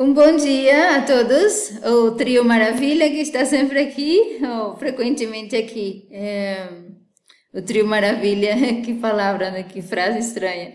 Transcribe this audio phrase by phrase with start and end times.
[0.00, 6.08] Um bom dia a todos, o trio Maravilha que está sempre aqui, ou frequentemente aqui.
[6.10, 6.68] É,
[7.52, 9.62] o trio Maravilha, que palavra, né?
[9.62, 10.72] que frase estranha.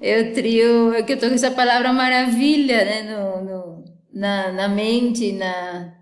[0.00, 3.02] É o trio, é que eu estou com essa palavra maravilha né?
[3.02, 5.92] no, no na, na mente, na,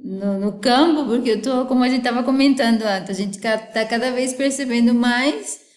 [0.00, 3.84] no, no campo, porque eu estou, como a gente estava comentando antes, a gente está
[3.86, 5.68] cada vez percebendo mais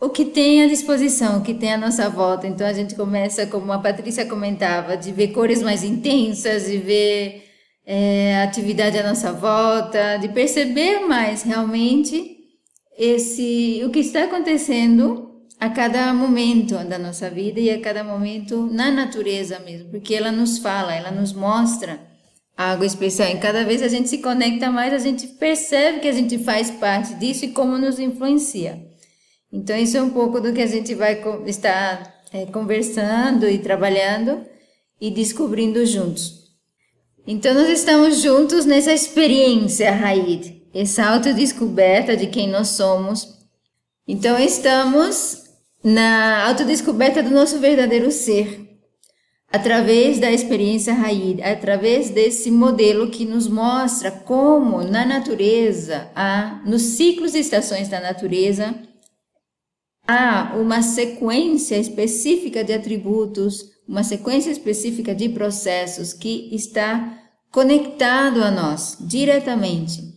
[0.00, 2.46] o que tem à disposição, o que tem à nossa volta.
[2.46, 7.44] Então a gente começa, como a Patrícia comentava, de ver cores mais intensas, de ver
[7.84, 12.36] é, atividade à nossa volta, de perceber mais realmente
[12.96, 18.68] esse o que está acontecendo a cada momento da nossa vida e a cada momento
[18.72, 22.00] na natureza mesmo, porque ela nos fala, ela nos mostra
[22.56, 23.30] algo especial.
[23.30, 26.70] E cada vez a gente se conecta mais, a gente percebe que a gente faz
[26.70, 28.87] parte disso e como nos influencia.
[29.52, 34.44] Então, isso é um pouco do que a gente vai estar é, conversando e trabalhando
[35.00, 36.48] e descobrindo juntos.
[37.26, 43.38] Então, nós estamos juntos nessa experiência, Raid, essa autodescoberta de quem nós somos.
[44.06, 45.44] Então, estamos
[45.82, 48.66] na autodescoberta do nosso verdadeiro ser,
[49.50, 56.82] através da experiência Raid, através desse modelo que nos mostra como na natureza, há, nos
[56.82, 58.74] ciclos e estações da natureza,
[60.08, 67.18] há uma sequência específica de atributos, uma sequência específica de processos que está
[67.52, 70.16] conectado a nós diretamente.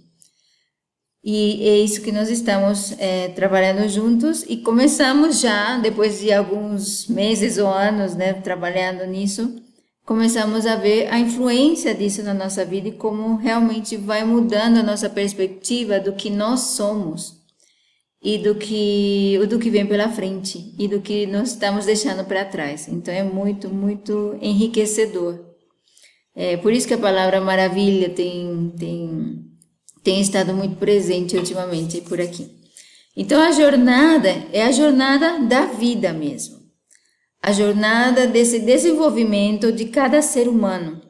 [1.24, 7.08] E é isso que nós estamos é, trabalhando juntos e começamos já, depois de alguns
[7.08, 9.62] meses ou anos né, trabalhando nisso,
[10.04, 14.84] começamos a ver a influência disso na nossa vida e como realmente vai mudando a
[14.84, 17.41] nossa perspectiva do que nós somos
[18.22, 22.46] e do que do que vem pela frente e do que nós estamos deixando para
[22.46, 22.88] trás.
[22.88, 25.40] Então é muito muito enriquecedor.
[26.36, 29.46] É por isso que a palavra maravilha tem tem
[30.04, 32.50] tem estado muito presente ultimamente por aqui.
[33.18, 36.62] Então a jornada é a jornada da vida mesmo.
[37.42, 41.02] A jornada desse desenvolvimento de cada ser humano.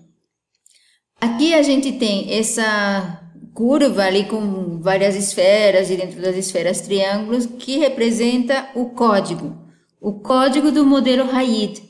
[1.19, 3.20] Aqui a gente tem essa
[3.53, 9.57] curva ali com várias esferas e dentro das esferas triângulos que representa o código,
[9.99, 11.83] o código do modelo Hayit.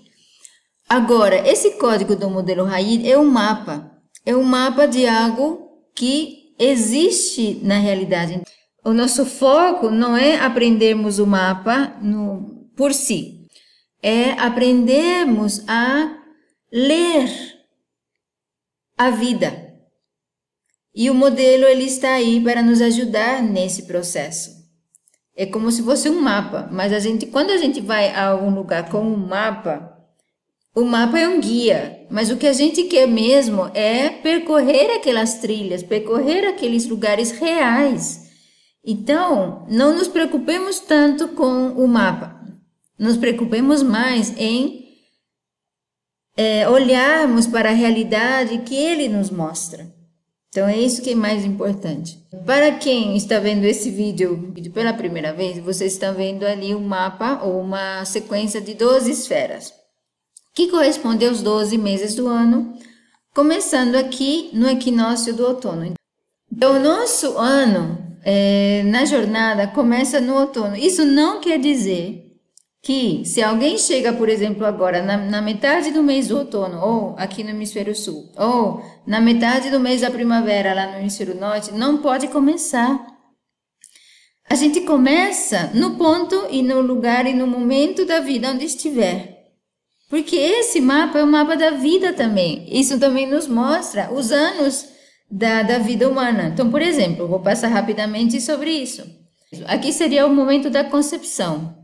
[0.90, 3.92] Agora, esse código do modelo Hayit é um mapa,
[4.26, 8.42] é um mapa de algo que existe na realidade.
[8.84, 13.48] O nosso foco não é aprendermos o mapa no, por si,
[14.02, 16.18] é aprendermos a
[16.72, 17.30] ler
[18.98, 19.71] a vida
[20.94, 24.62] e o modelo ele está aí para nos ajudar nesse processo.
[25.36, 28.54] É como se fosse um mapa, mas a gente, quando a gente vai a algum
[28.54, 29.98] lugar com um mapa,
[30.76, 35.36] o mapa é um guia, mas o que a gente quer mesmo é percorrer aquelas
[35.36, 38.30] trilhas, percorrer aqueles lugares reais.
[38.84, 42.42] Então, não nos preocupemos tanto com o mapa,
[42.98, 44.86] nos preocupemos mais em
[46.36, 50.01] é, olharmos para a realidade que ele nos mostra.
[50.52, 52.20] Então é isso que é mais importante.
[52.46, 57.42] Para quem está vendo esse vídeo pela primeira vez, vocês estão vendo ali um mapa
[57.42, 59.74] ou uma sequência de 12 esferas,
[60.54, 62.74] que corresponde aos 12 meses do ano,
[63.34, 65.94] começando aqui no equinócio do outono.
[66.52, 70.76] Então, o nosso ano é, na jornada começa no outono.
[70.76, 72.31] Isso não quer dizer
[72.84, 77.16] que se alguém chega, por exemplo, agora na, na, metade do mês do outono, ou
[77.18, 81.72] aqui no hemisfério sul, ou na metade do mês da primavera lá no hemisfério norte,
[81.72, 83.06] não pode começar.
[84.50, 89.40] A gente começa no ponto e no lugar e no momento da vida onde estiver.
[90.10, 92.66] Porque esse mapa é o mapa da vida também.
[92.68, 94.90] Isso também nos mostra os anos
[95.30, 96.50] da, da vida humana.
[96.52, 99.04] Então, por exemplo, vou passar rapidamente sobre isso.
[99.68, 101.81] Aqui seria o momento da concepção.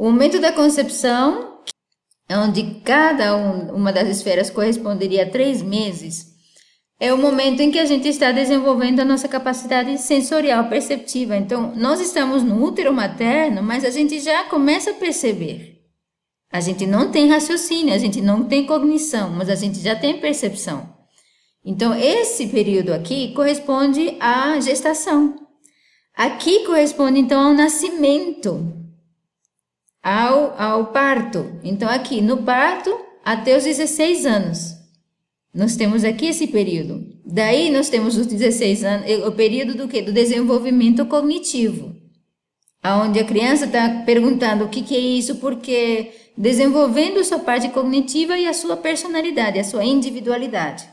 [0.00, 1.58] O momento da concepção,
[2.30, 6.24] onde cada um, uma das esferas corresponderia a três meses,
[6.98, 11.36] é o momento em que a gente está desenvolvendo a nossa capacidade sensorial perceptiva.
[11.36, 15.82] Então, nós estamos no útero materno, mas a gente já começa a perceber.
[16.50, 20.18] A gente não tem raciocínio, a gente não tem cognição, mas a gente já tem
[20.18, 20.96] percepção.
[21.62, 25.36] Então, esse período aqui corresponde à gestação.
[26.16, 28.79] Aqui corresponde então ao nascimento
[30.02, 31.58] ao, ao parto.
[31.62, 32.90] Então, aqui no parto,
[33.24, 34.74] até os 16 anos.
[35.52, 37.06] Nós temos aqui esse período.
[37.24, 40.00] Daí nós temos os 16 anos, o período do que?
[40.00, 41.94] Do desenvolvimento cognitivo.
[42.84, 48.38] Onde a criança está perguntando o que, que é isso, porque desenvolvendo sua parte cognitiva
[48.38, 50.88] e a sua personalidade, a sua individualidade.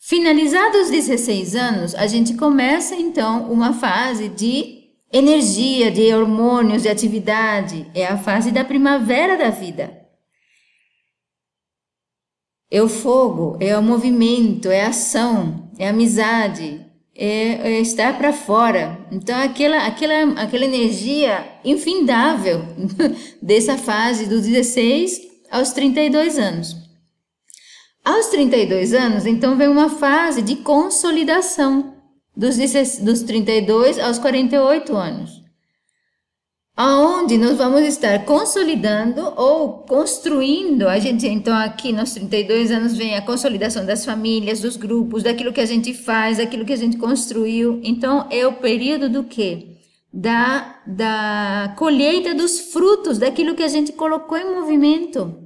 [0.00, 4.77] Finalizados os 16 anos, a gente começa então uma fase de
[5.12, 7.90] energia, de hormônios, de atividade.
[7.94, 10.06] É a fase da primavera da vida.
[12.70, 16.84] É o fogo, é o movimento, é a ação, é a amizade,
[17.14, 18.98] é, é estar para fora.
[19.10, 22.62] Então, aquela, aquela, aquela energia infindável
[23.40, 25.18] dessa fase dos 16
[25.50, 26.76] aos 32 anos.
[28.04, 31.97] Aos 32 anos, então, vem uma fase de consolidação
[32.38, 32.56] dos,
[33.00, 35.48] dos 32 aos 48 anos
[36.78, 40.86] aonde nós vamos estar consolidando ou construindo.
[40.86, 45.52] A gente então aqui nos 32 anos vem a consolidação das famílias, dos grupos, daquilo
[45.52, 47.80] que a gente faz, daquilo que a gente construiu.
[47.82, 49.70] Então é o período do quê?
[50.12, 55.36] Da, da colheita dos frutos daquilo que a gente colocou em movimento.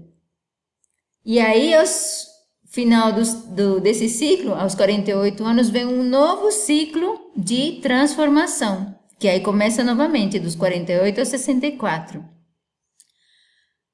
[1.25, 2.27] E aí, aos
[2.73, 8.93] final dos, do, desse ciclo, aos 48 anos, vem um novo ciclo de transformação
[9.23, 12.25] que aí começa novamente dos 48 aos 64.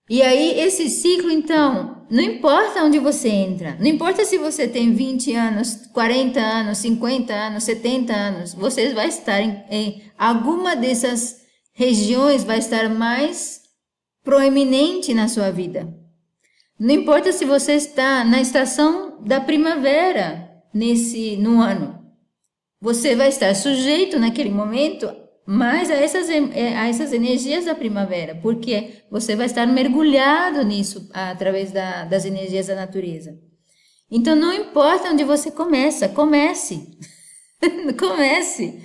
[0.08, 4.94] E aí, esse ciclo, então, não importa onde você entra, não importa se você tem
[4.94, 11.42] 20 anos, 40 anos, 50 anos, 70 anos, você vai estar em, em alguma dessas
[11.74, 13.60] regiões, vai estar mais
[14.24, 15.94] proeminente na sua vida.
[16.78, 21.98] Não importa se você está na estação da primavera nesse no ano.
[22.80, 25.10] Você vai estar sujeito naquele momento
[25.44, 31.08] mais a essas, é, a essas energias da primavera, porque você vai estar mergulhado nisso
[31.12, 33.36] através da, das energias da natureza.
[34.08, 36.96] Então não importa onde você começa, comece.
[37.98, 38.80] comece.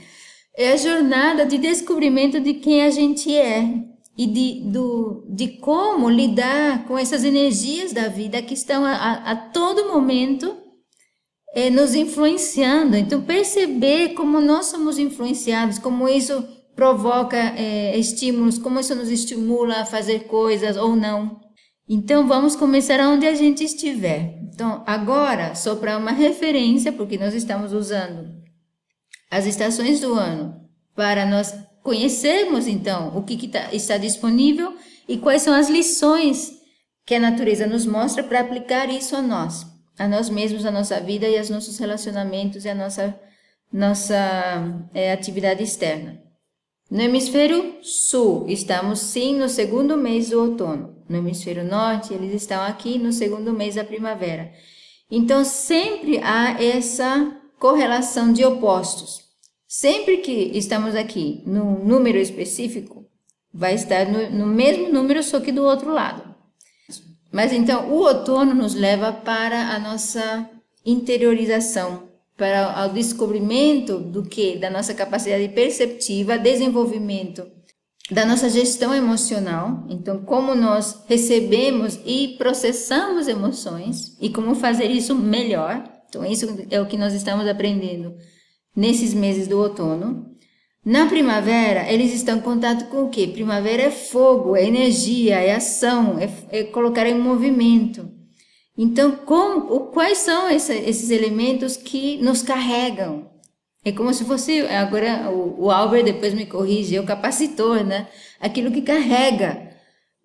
[0.57, 6.09] É a jornada de descobrimento de quem a gente é e de, do, de como
[6.09, 10.55] lidar com essas energias da vida que estão a, a, a todo momento
[11.53, 12.95] é, nos influenciando.
[12.95, 19.81] Então, perceber como nós somos influenciados, como isso provoca é, estímulos, como isso nos estimula
[19.81, 21.39] a fazer coisas ou não.
[21.87, 24.39] Então, vamos começar onde a gente estiver.
[24.53, 28.31] Então, agora, só para uma referência, porque nós estamos usando
[29.29, 30.55] as estações do ano
[30.95, 34.75] para nós conhecermos, então, o que, que tá, está disponível
[35.07, 36.53] e quais são as lições
[37.05, 40.99] que a natureza nos mostra para aplicar isso a nós a nós mesmos, a nossa
[40.99, 43.19] vida e aos nossos relacionamentos e a nossa,
[43.71, 44.15] nossa
[44.93, 46.21] é, atividade externa.
[46.89, 51.03] No hemisfério sul, estamos sim no segundo mês do outono.
[51.09, 54.51] No hemisfério norte, eles estão aqui no segundo mês da primavera.
[55.09, 59.22] Então, sempre há essa correlação de opostos.
[59.75, 63.07] Sempre que estamos aqui no número específico,
[63.51, 66.35] vai estar no, no mesmo número, só que do outro lado.
[67.31, 70.47] Mas então o outono nos leva para a nossa
[70.85, 77.43] interiorização, para o descobrimento do que da nossa capacidade perceptiva, desenvolvimento
[78.11, 85.15] da nossa gestão emocional, então como nós recebemos e processamos emoções e como fazer isso
[85.15, 85.83] melhor.
[86.07, 88.15] Então isso é o que nós estamos aprendendo
[88.75, 90.33] nesses meses do outono.
[90.85, 93.27] Na primavera, eles estão em contato com o quê?
[93.27, 98.11] Primavera é fogo, é energia, é ação, é, é colocar em movimento.
[98.77, 103.31] Então, como, quais são esse, esses elementos que nos carregam?
[103.85, 108.07] É como se fosse, agora o, o Albert depois me corrige, é o capacitor, né?
[108.39, 109.71] Aquilo que carrega.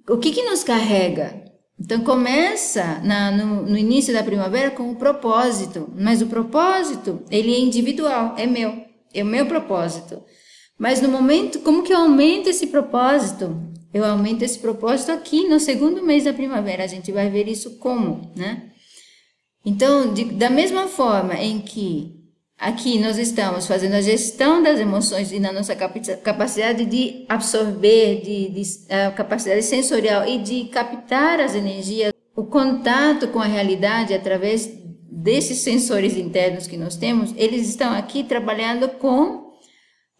[0.09, 1.48] O que, que nos carrega?
[1.80, 7.54] Então começa na, no, no início da primavera com o propósito, mas o propósito ele
[7.54, 10.23] é individual, é meu, é o meu propósito.
[10.76, 13.61] Mas no momento, como que eu aumento esse propósito?
[13.92, 16.85] Eu aumento esse propósito aqui no segundo mês da primavera.
[16.85, 18.70] A gente vai ver isso como, né?
[19.64, 22.17] Então, de, da mesma forma em que
[22.59, 28.49] aqui nós estamos fazendo a gestão das emoções e na nossa capacidade de absorver, de,
[28.49, 28.62] de
[28.93, 34.69] a capacidade sensorial e de captar as energias, o contato com a realidade através
[35.11, 39.49] desses sensores internos que nós temos, eles estão aqui trabalhando com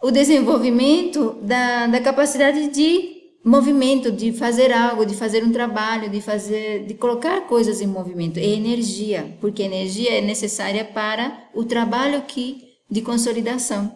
[0.03, 6.21] o desenvolvimento da, da capacidade de movimento, de fazer algo, de fazer um trabalho, de
[6.21, 8.39] fazer, de colocar coisas em movimento.
[8.39, 13.95] É energia, porque energia é necessária para o trabalho aqui de consolidação.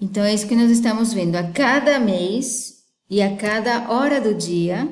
[0.00, 2.74] Então é isso que nós estamos vendo a cada mês
[3.08, 4.88] e a cada hora do dia.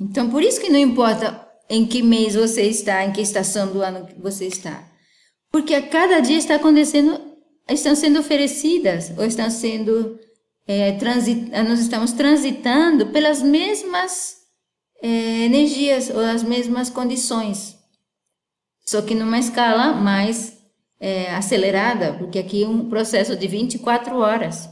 [0.00, 3.82] Então por isso que não importa em que mês você está, em que estação do
[3.82, 4.88] ano você está,
[5.50, 7.36] porque a cada dia está acontecendo
[7.68, 10.18] estão sendo oferecidas ou estão sendo
[10.66, 14.36] é, transit, nós estamos transitando pelas mesmas
[15.02, 15.08] é,
[15.44, 17.76] energias ou as mesmas condições,
[18.84, 20.56] só que numa escala mais
[21.00, 24.68] é, acelerada, porque aqui é um processo de 24 horas.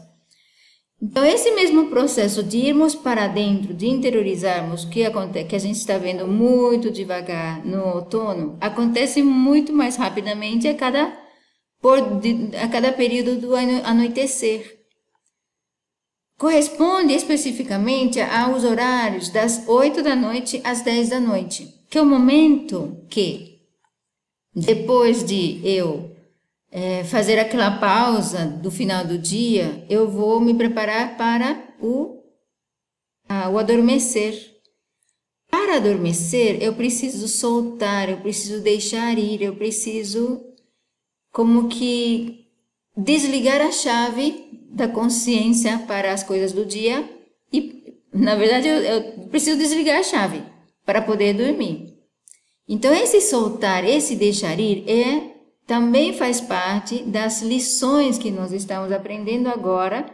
[1.03, 5.77] Então, esse mesmo processo de irmos para dentro, de interiorizarmos, que, acontece, que a gente
[5.77, 11.13] está vendo muito devagar no outono, acontece muito mais rapidamente a cada,
[11.81, 14.84] por, a cada período do anoitecer.
[16.37, 22.07] Corresponde especificamente aos horários das 8 da noite às 10 da noite, que é o
[22.07, 23.61] momento que,
[24.53, 26.11] depois de eu
[26.73, 32.21] é, fazer aquela pausa do final do dia, eu vou me preparar para o,
[33.29, 34.35] a, o adormecer.
[35.49, 40.45] Para adormecer, eu preciso soltar, eu preciso deixar ir, eu preciso
[41.31, 42.49] como que
[42.97, 47.09] desligar a chave da consciência para as coisas do dia
[47.53, 50.43] e, na verdade, eu, eu preciso desligar a chave
[50.85, 51.95] para poder dormir.
[52.69, 55.35] Então, esse soltar, esse deixar ir é
[55.67, 60.07] também faz parte das lições que nós estamos aprendendo agora,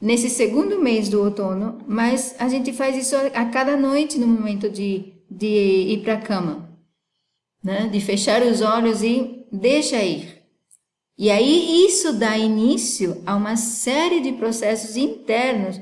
[0.00, 4.68] nesse segundo mês do outono, mas a gente faz isso a cada noite no momento
[4.68, 6.68] de, de ir para a cama,
[7.62, 7.88] né?
[7.88, 10.41] de fechar os olhos e deixa ir.
[11.22, 15.80] E aí isso dá início a uma série de processos internos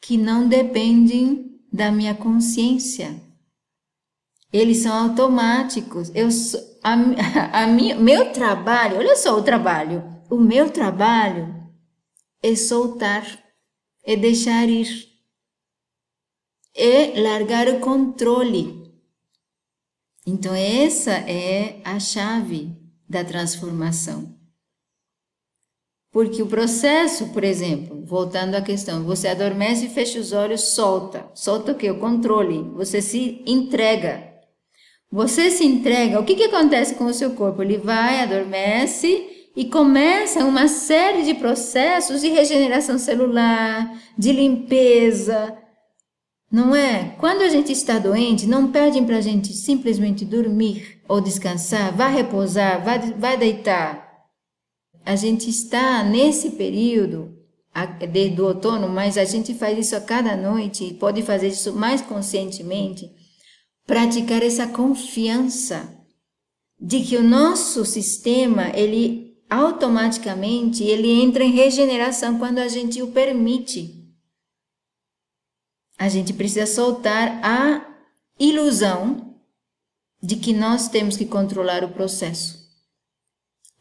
[0.00, 3.22] que não dependem da minha consciência.
[4.52, 6.10] Eles são automáticos.
[6.12, 6.26] Eu
[6.82, 6.94] a,
[7.62, 10.02] a minha, meu trabalho, olha só o trabalho.
[10.28, 11.54] O meu trabalho
[12.42, 13.24] é soltar,
[14.02, 15.08] é deixar ir,
[16.74, 18.92] é largar o controle.
[20.26, 22.76] Então, essa é a chave
[23.08, 24.33] da transformação.
[26.14, 31.26] Porque o processo, por exemplo, voltando à questão, você adormece e fecha os olhos, solta.
[31.34, 31.90] Solta o que?
[31.90, 32.70] O controle.
[32.74, 34.32] Você se entrega
[35.14, 37.62] você se entrega, o que, que acontece com o seu corpo?
[37.62, 45.56] Ele vai, adormece e começa uma série de processos de regeneração celular, de limpeza,
[46.50, 47.14] não é?
[47.20, 52.08] Quando a gente está doente, não pedem para a gente simplesmente dormir ou descansar, vá
[52.08, 54.03] repousar, vá, vá deitar.
[55.04, 57.36] A gente está nesse período
[58.34, 62.00] do outono, mas a gente faz isso a cada noite e pode fazer isso mais
[62.00, 63.10] conscientemente
[63.86, 65.94] praticar essa confiança
[66.80, 73.12] de que o nosso sistema, ele automaticamente, ele entra em regeneração quando a gente o
[73.12, 74.02] permite.
[75.98, 77.94] A gente precisa soltar a
[78.38, 79.38] ilusão
[80.22, 82.63] de que nós temos que controlar o processo.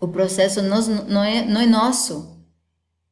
[0.03, 2.45] O processo não é, não é nosso.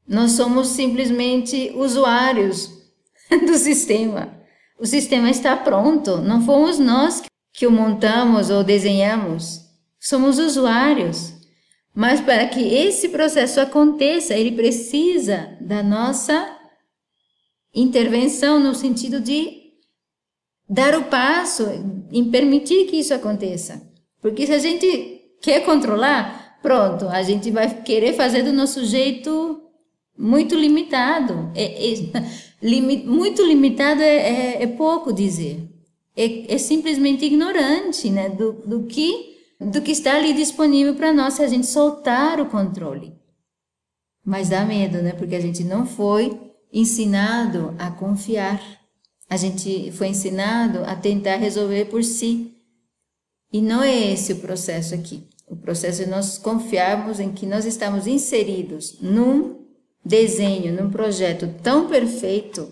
[0.05, 2.69] Nós somos simplesmente usuários
[3.47, 4.37] do sistema.
[4.77, 9.61] O sistema está pronto, não fomos nós que o montamos ou desenhamos,
[10.01, 11.31] somos usuários.
[11.95, 16.59] Mas para que esse processo aconteça, ele precisa da nossa
[17.73, 19.61] intervenção no sentido de
[20.69, 21.63] dar o passo
[22.11, 23.81] em permitir que isso aconteça.
[24.21, 29.61] Porque se a gente quer controlar, pronto, a gente vai querer fazer do nosso jeito
[30.17, 31.51] muito limitado.
[31.55, 35.67] É, é, muito limitado é, é, é, pouco dizer.
[36.15, 41.35] É, é simplesmente ignorante né, do, do, que, do que está ali disponível para nós
[41.35, 43.13] se a gente soltar o controle.
[44.23, 45.13] Mas dá medo, né?
[45.13, 46.39] Porque a gente não foi
[46.71, 48.61] ensinado a confiar.
[49.27, 52.53] A gente foi ensinado a tentar resolver por si.
[53.51, 55.23] E não é esse o processo aqui.
[55.51, 59.65] O processo é nós confiarmos em que nós estamos inseridos num
[60.03, 62.71] desenho, num projeto tão perfeito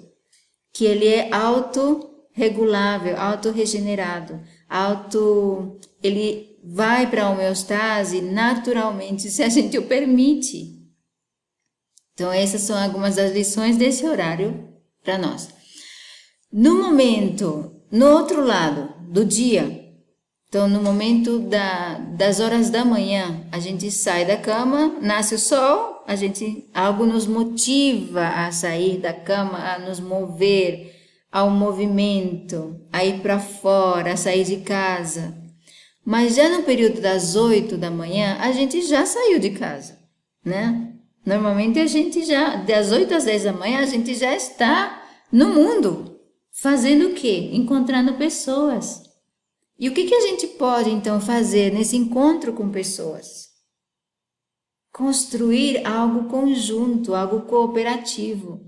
[0.74, 9.78] que ele é autorregulável, autorregenerado, auto ele vai para a homeostase naturalmente se a gente
[9.78, 10.80] o permite.
[12.14, 14.70] Então essas são algumas das lições desse horário
[15.04, 15.50] para nós.
[16.50, 19.79] No momento, no outro lado do dia,
[20.50, 25.40] então, no momento da, das horas da manhã, a gente sai da cama, nasce o
[25.40, 30.96] sol, a gente algo nos motiva a sair da cama, a nos mover
[31.32, 35.38] ao movimento, a ir para fora, a sair de casa.
[36.04, 40.00] Mas já no período das oito da manhã, a gente já saiu de casa,
[40.44, 40.94] né?
[41.24, 45.00] Normalmente a gente já, das oito às dez da manhã, a gente já está
[45.32, 46.20] no mundo,
[46.52, 47.52] fazendo o quê?
[47.54, 49.09] Encontrando pessoas
[49.80, 53.48] e o que, que a gente pode então fazer nesse encontro com pessoas?
[54.92, 58.68] Construir algo conjunto, algo cooperativo.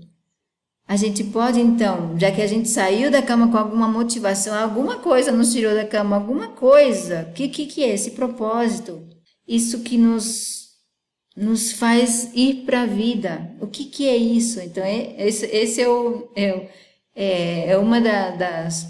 [0.88, 4.98] a gente pode então, já que a gente saiu da cama com alguma motivação, alguma
[4.98, 9.06] coisa nos tirou da cama, alguma coisa, o que, que, que é esse propósito?
[9.46, 10.62] Isso que nos
[11.36, 13.54] nos faz ir para a vida.
[13.60, 14.60] O que, que é isso?
[14.60, 16.68] Então, é, esse, esse é, o, é,
[17.14, 18.86] é, é uma da, das,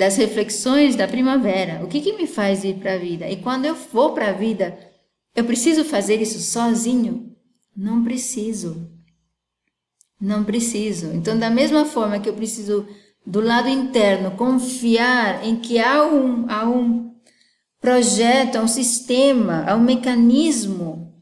[0.00, 1.84] das reflexões da primavera.
[1.84, 3.28] O que, que me faz ir para a vida?
[3.28, 4.78] E quando eu vou para a vida,
[5.36, 7.36] eu preciso fazer isso sozinho?
[7.76, 8.90] Não preciso.
[10.18, 11.08] Não preciso.
[11.12, 12.88] Então, da mesma forma que eu preciso,
[13.26, 17.14] do lado interno, confiar em que há um, há um
[17.78, 21.14] projeto, há um sistema, há um mecanismo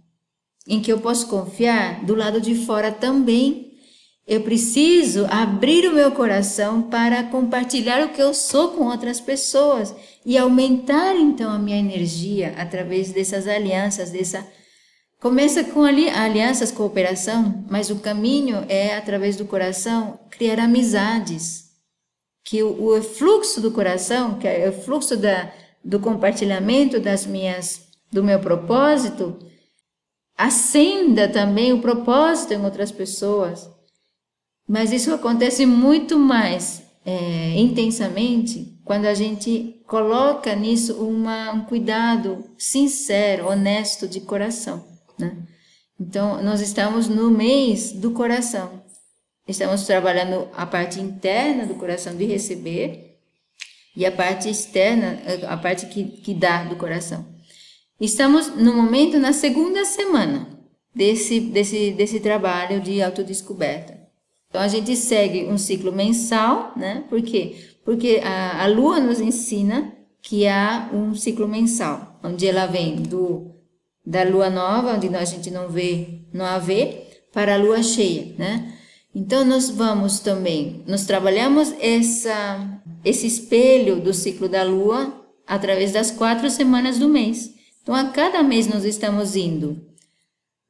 [0.68, 3.67] em que eu posso confiar, do lado de fora também.
[4.28, 9.94] Eu preciso abrir o meu coração para compartilhar o que eu sou com outras pessoas
[10.24, 14.46] e aumentar então a minha energia através dessas alianças, dessa
[15.20, 21.70] Começa com ali, alianças, cooperação, mas o caminho é através do coração criar amizades.
[22.44, 25.52] Que o, o fluxo do coração, que é o fluxo da,
[25.84, 29.36] do compartilhamento das minhas, do meu propósito,
[30.36, 33.68] acenda também o propósito em outras pessoas.
[34.68, 42.44] Mas isso acontece muito mais é, intensamente quando a gente coloca nisso uma, um cuidado
[42.58, 44.84] sincero, honesto de coração.
[45.18, 45.36] Né?
[45.98, 48.82] Então, nós estamos no mês do coração.
[49.46, 53.18] Estamos trabalhando a parte interna do coração de receber
[53.96, 57.26] e a parte externa, a parte que, que dá do coração.
[57.98, 60.46] Estamos no momento na segunda semana
[60.94, 63.97] desse, desse, desse trabalho de autodescoberta.
[64.48, 67.04] Então a gente segue um ciclo mensal, né?
[67.08, 67.56] Por quê?
[67.84, 73.54] Porque a, a lua nos ensina que há um ciclo mensal, onde ela vem do
[74.04, 78.34] da lua nova, onde a gente não vê, não a vê, para a lua cheia,
[78.38, 78.72] né?
[79.14, 86.10] Então nós vamos também, nós trabalhamos essa esse espelho do ciclo da lua através das
[86.10, 87.54] quatro semanas do mês.
[87.82, 89.87] Então a cada mês nós estamos indo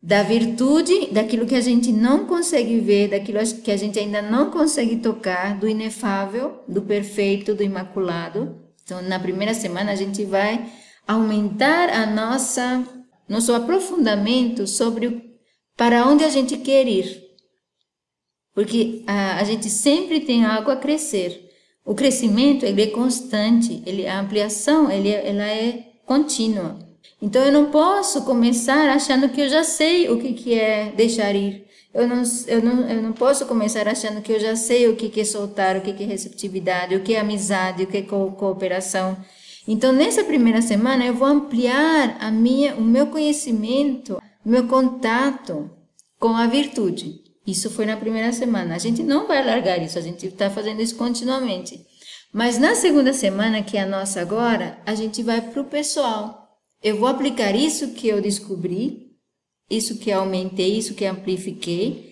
[0.00, 4.50] da virtude, daquilo que a gente não consegue ver, daquilo que a gente ainda não
[4.50, 8.56] consegue tocar, do inefável, do perfeito, do imaculado.
[8.84, 10.70] Então na primeira semana a gente vai
[11.06, 12.84] aumentar a nossa
[13.28, 15.22] nosso aprofundamento sobre o,
[15.76, 17.22] para onde a gente quer ir.
[18.54, 21.50] Porque a, a gente sempre tem algo a crescer.
[21.84, 26.87] O crescimento ele é constante, ele, a ampliação ele, é, ela é contínua.
[27.20, 31.34] Então eu não posso começar achando que eu já sei o que, que é deixar
[31.34, 31.66] ir.
[31.92, 35.08] Eu não, eu, não, eu não posso começar achando que eu já sei o que,
[35.08, 38.02] que é soltar, o que, que é receptividade, o que é amizade, o que é
[38.02, 39.16] co cooperação.
[39.66, 45.70] Então, nessa primeira semana, eu vou ampliar a minha, o meu conhecimento, o meu contato
[46.18, 47.20] com a virtude.
[47.46, 48.74] Isso foi na primeira semana.
[48.74, 51.84] A gente não vai largar isso, a gente está fazendo isso continuamente.
[52.32, 56.47] Mas na segunda semana, que é a nossa agora, a gente vai para o pessoal.
[56.82, 59.16] Eu vou aplicar isso que eu descobri,
[59.68, 62.08] isso que aumentei, isso que amplifiquei,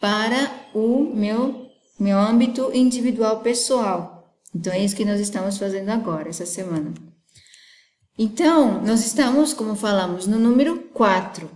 [0.00, 4.36] para o meu, meu âmbito individual pessoal.
[4.54, 6.92] Então, é isso que nós estamos fazendo agora, essa semana.
[8.18, 11.50] Então, nós estamos, como falamos, no número 4.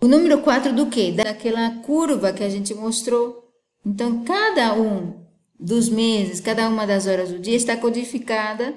[0.00, 1.12] O número 4 do quê?
[1.12, 3.48] Daquela curva que a gente mostrou.
[3.86, 5.22] Então, cada um
[5.58, 8.74] dos meses, cada uma das horas do dia está codificada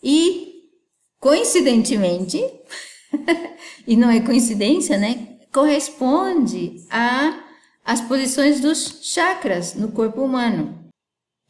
[0.00, 0.53] e,
[1.24, 2.44] coincidentemente,
[3.88, 5.38] e não é coincidência, né?
[5.50, 7.40] Corresponde a
[7.82, 10.84] as posições dos chakras no corpo humano.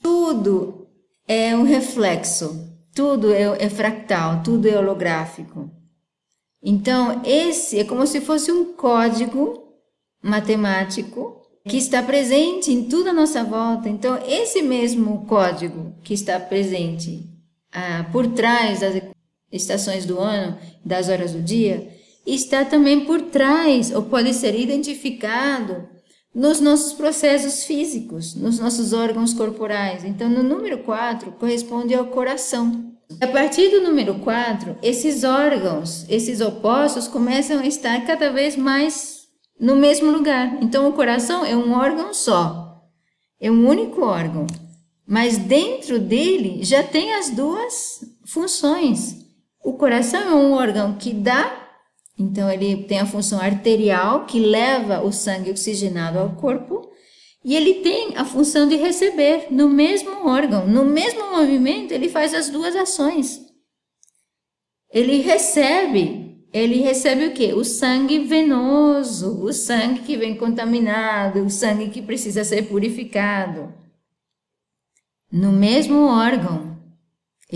[0.01, 0.87] Tudo
[1.27, 5.69] é um reflexo, tudo é, é fractal, tudo é holográfico.
[6.63, 9.75] Então, esse é como se fosse um código
[10.23, 13.89] matemático que está presente em toda a nossa volta.
[13.89, 17.29] Então, esse mesmo código que está presente
[17.73, 19.14] ah, por trás das
[19.55, 21.89] estações do ano, das horas do dia,
[22.27, 25.89] está também por trás, ou pode ser identificado
[26.35, 30.05] nos nossos processos físicos, nos nossos órgãos corporais.
[30.05, 32.93] Então, no número 4 corresponde ao coração.
[33.21, 39.29] A partir do número 4, esses órgãos, esses opostos começam a estar cada vez mais
[39.61, 40.59] no mesmo lugar.
[40.61, 42.83] Então, o coração é um órgão só,
[43.41, 44.47] é um único órgão,
[45.07, 49.24] mas dentro dele já tem as duas funções.
[49.65, 51.65] O coração é um órgão que dá
[52.17, 56.89] então, ele tem a função arterial, que leva o sangue oxigenado ao corpo,
[57.45, 62.33] e ele tem a função de receber no mesmo órgão, no mesmo movimento, ele faz
[62.33, 63.41] as duas ações.
[64.91, 66.23] Ele recebe
[66.53, 67.53] ele recebe o quê?
[67.53, 73.75] O sangue venoso, o sangue que vem contaminado, o sangue que precisa ser purificado.
[75.33, 76.74] No mesmo órgão,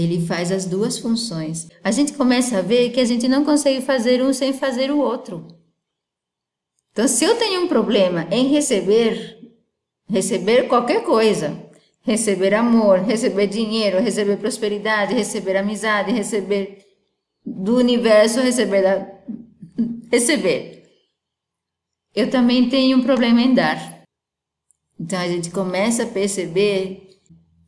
[0.03, 1.69] ele faz as duas funções.
[1.83, 4.99] A gente começa a ver que a gente não consegue fazer um sem fazer o
[4.99, 5.47] outro.
[6.93, 9.39] Então, se eu tenho um problema em receber,
[10.09, 11.57] receber qualquer coisa,
[12.03, 16.85] receber amor, receber dinheiro, receber prosperidade, receber amizade, receber
[17.45, 19.07] do universo receber da,
[20.11, 20.85] receber.
[22.15, 24.03] Eu também tenho um problema em dar.
[24.99, 27.21] Então a gente começa a perceber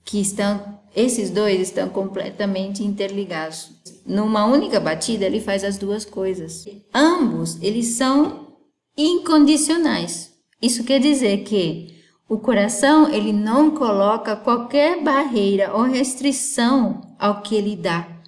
[0.05, 3.71] que estão esses dois estão completamente interligados.
[4.05, 6.65] Numa única batida ele faz as duas coisas.
[6.95, 8.57] Ambos eles são
[8.97, 10.33] incondicionais.
[10.61, 17.55] Isso quer dizer que o coração ele não coloca qualquer barreira ou restrição ao que
[17.55, 18.21] ele dá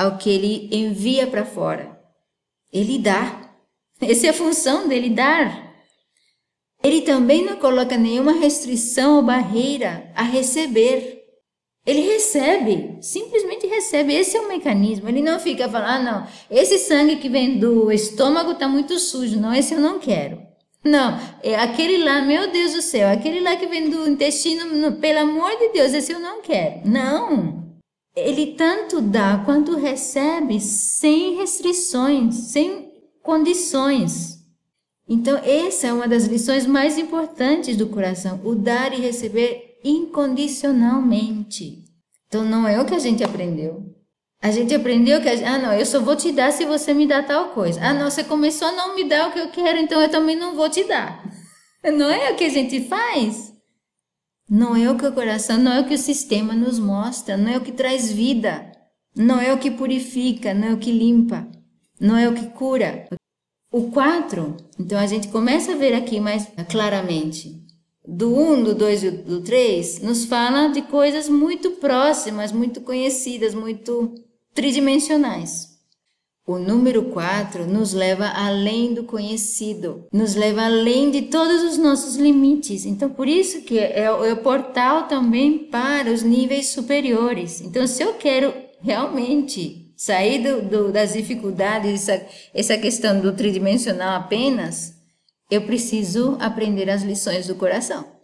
[0.00, 2.00] ao que ele envia para fora.
[2.72, 3.52] Ele dá.
[4.00, 5.74] Essa é a função dele dar.
[6.82, 11.19] Ele também não coloca nenhuma restrição ou barreira a receber.
[11.86, 14.14] Ele recebe, simplesmente recebe.
[14.14, 15.08] Esse é o mecanismo.
[15.08, 19.40] Ele não fica falando, ah, não, esse sangue que vem do estômago está muito sujo,
[19.40, 20.40] não, esse eu não quero.
[20.84, 25.18] Não, é aquele lá, meu Deus do céu, aquele lá que vem do intestino, pelo
[25.20, 26.88] amor de Deus, esse eu não quero.
[26.88, 27.60] Não
[28.14, 34.40] ele tanto dá quanto recebe sem restrições, sem condições.
[35.08, 41.84] Então, essa é uma das lições mais importantes do coração, o dar e receber incondicionalmente.
[42.26, 43.90] Então, não é o que a gente aprendeu.
[44.42, 47.22] A gente aprendeu que, ah, não, eu só vou te dar se você me dá
[47.22, 47.78] tal coisa.
[47.82, 50.34] Ah, não, você começou a não me dar o que eu quero, então eu também
[50.34, 51.22] não vou te dar.
[51.82, 53.54] Não é o que a gente faz?
[54.46, 57.52] Não é o que o coração, não é o que o sistema nos mostra, não
[57.52, 58.70] é o que traz vida,
[59.16, 61.48] não é o que purifica, não é o que limpa,
[61.98, 63.08] não é o que cura.
[63.72, 67.59] O 4, então a gente começa a ver aqui mais claramente.
[68.12, 72.80] Do 1, um, do 2 e do 3, nos fala de coisas muito próximas, muito
[72.80, 74.12] conhecidas, muito
[74.52, 75.68] tridimensionais.
[76.44, 82.16] O número 4 nos leva além do conhecido, nos leva além de todos os nossos
[82.16, 82.84] limites.
[82.84, 87.60] Então, por isso que é, é o portal também para os níveis superiores.
[87.60, 94.16] Então, se eu quero realmente sair do, do, das dificuldades, essa, essa questão do tridimensional
[94.16, 94.99] apenas,
[95.50, 98.20] eu preciso aprender as lições do coração.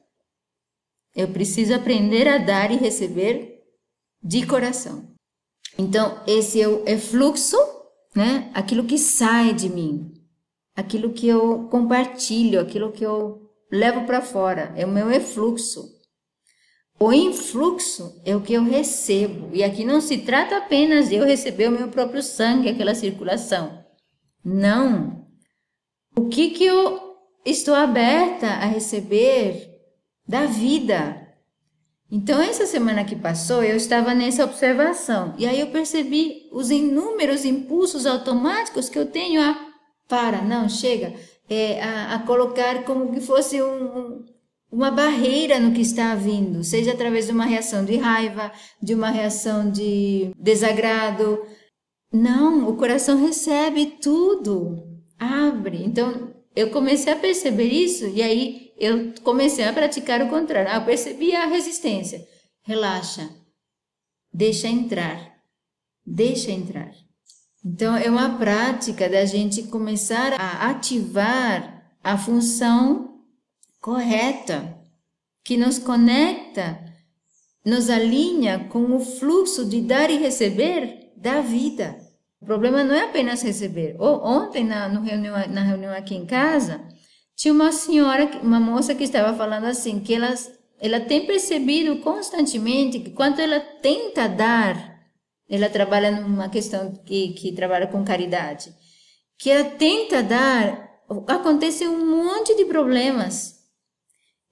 [1.14, 3.62] Eu preciso aprender a dar e receber
[4.22, 5.14] de coração.
[5.78, 7.56] Então, esse é o é fluxo
[8.16, 8.50] né?
[8.54, 10.10] Aquilo que sai de mim,
[10.74, 15.94] aquilo que eu compartilho, aquilo que eu levo para fora, é o meu efluxo.
[16.98, 19.54] O influxo é o que eu recebo.
[19.54, 23.84] E aqui não se trata apenas de eu receber o meu próprio sangue, aquela circulação.
[24.42, 25.26] Não.
[26.16, 27.05] O que que eu
[27.46, 29.70] estou aberta a receber
[30.28, 31.26] da vida,
[32.10, 37.44] então, essa semana que passou, eu estava nessa observação e aí eu percebi os inúmeros
[37.44, 39.66] impulsos automáticos que eu tenho a
[40.08, 41.14] para, não, chega,
[41.50, 44.24] é, a, a, colocar como que fosse um,
[44.70, 49.10] uma barreira no que está vindo, seja através de uma reação de raiva, de uma
[49.10, 51.42] reação de desagrado.
[52.12, 54.80] Não, o coração recebe tudo,
[55.18, 55.82] abre.
[55.84, 60.70] Então, eu comecei a perceber isso e aí eu comecei a praticar o contrário.
[60.72, 62.26] Ah, eu percebi a resistência.
[62.62, 63.28] Relaxa.
[64.32, 65.36] Deixa entrar.
[66.04, 66.92] Deixa entrar.
[67.62, 73.20] Então é uma prática da gente começar a ativar a função
[73.78, 74.78] correta
[75.44, 76.80] que nos conecta,
[77.64, 82.05] nos alinha com o fluxo de dar e receber da vida.
[82.46, 83.96] O problema não é apenas receber.
[83.98, 86.80] ontem, na, reunião, na reunião aqui em casa,
[87.34, 90.32] tinha uma senhora, uma moça que estava falando assim, que ela,
[90.80, 94.96] ela tem percebido constantemente que quando ela tenta dar,
[95.50, 98.72] ela trabalha numa questão que, que trabalha com caridade,
[99.36, 103.56] que ela tenta dar, acontece um monte de problemas.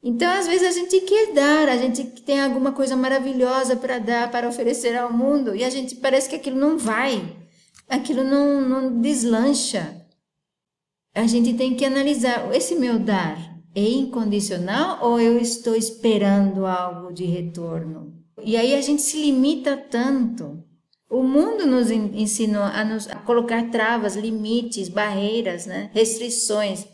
[0.02, 4.32] Então, às vezes, a gente quer dar, a gente tem alguma coisa maravilhosa para dar,
[4.32, 7.43] para oferecer ao mundo, e a gente parece que aquilo não vai
[7.88, 10.04] aquilo não, não deslancha.
[11.14, 17.12] A gente tem que analisar: esse meu dar é incondicional ou eu estou esperando algo
[17.12, 18.12] de retorno?
[18.42, 20.62] E aí a gente se limita tanto.
[21.08, 25.90] O mundo nos ensinou a, nos, colocar travas, limites, barreiras, né?
[25.92, 26.86] restrições.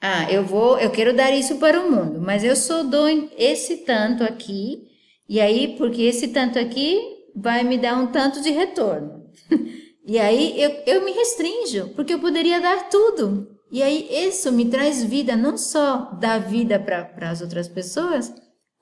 [0.00, 3.06] Ah, eu vou, eu quero dar isso para o mundo, mas eu só dou
[3.38, 4.88] esse tanto aqui,
[5.28, 7.00] e aí, porque esse tanto aqui
[7.36, 9.22] vai me dar um tanto de retorno.
[10.04, 13.48] E aí eu, eu me restringo, porque eu poderia dar tudo.
[13.70, 18.32] E aí isso me traz vida, não só dar vida para as outras pessoas,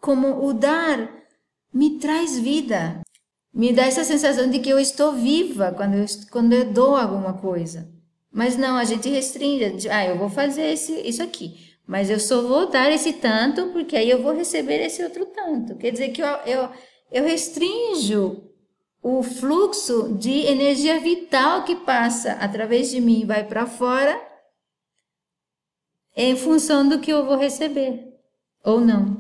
[0.01, 1.11] como o dar
[1.73, 3.01] me traz vida.
[3.53, 7.35] Me dá essa sensação de que eu estou viva quando eu, quando eu dou alguma
[7.35, 7.89] coisa.
[8.33, 11.57] Mas não, a gente restringe, ah, eu vou fazer esse, isso aqui,
[11.87, 15.77] mas eu só vou dar esse tanto porque aí eu vou receber esse outro tanto.
[15.77, 16.69] Quer dizer que eu, eu,
[17.11, 18.50] eu restringo
[19.03, 24.21] o fluxo de energia vital que passa através de mim e vai para fora
[26.17, 28.15] em função do que eu vou receber
[28.65, 29.19] ou não.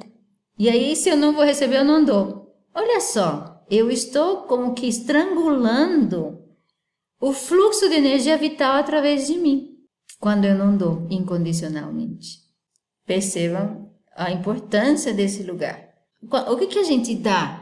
[0.58, 2.54] E aí, se eu não vou receber, eu não dou.
[2.74, 6.44] Olha só, eu estou como que estrangulando
[7.18, 9.70] o fluxo de energia vital através de mim
[10.20, 12.40] quando eu não dou incondicionalmente.
[13.06, 15.88] Percebam a importância desse lugar.
[16.22, 17.59] O que, que a gente dá?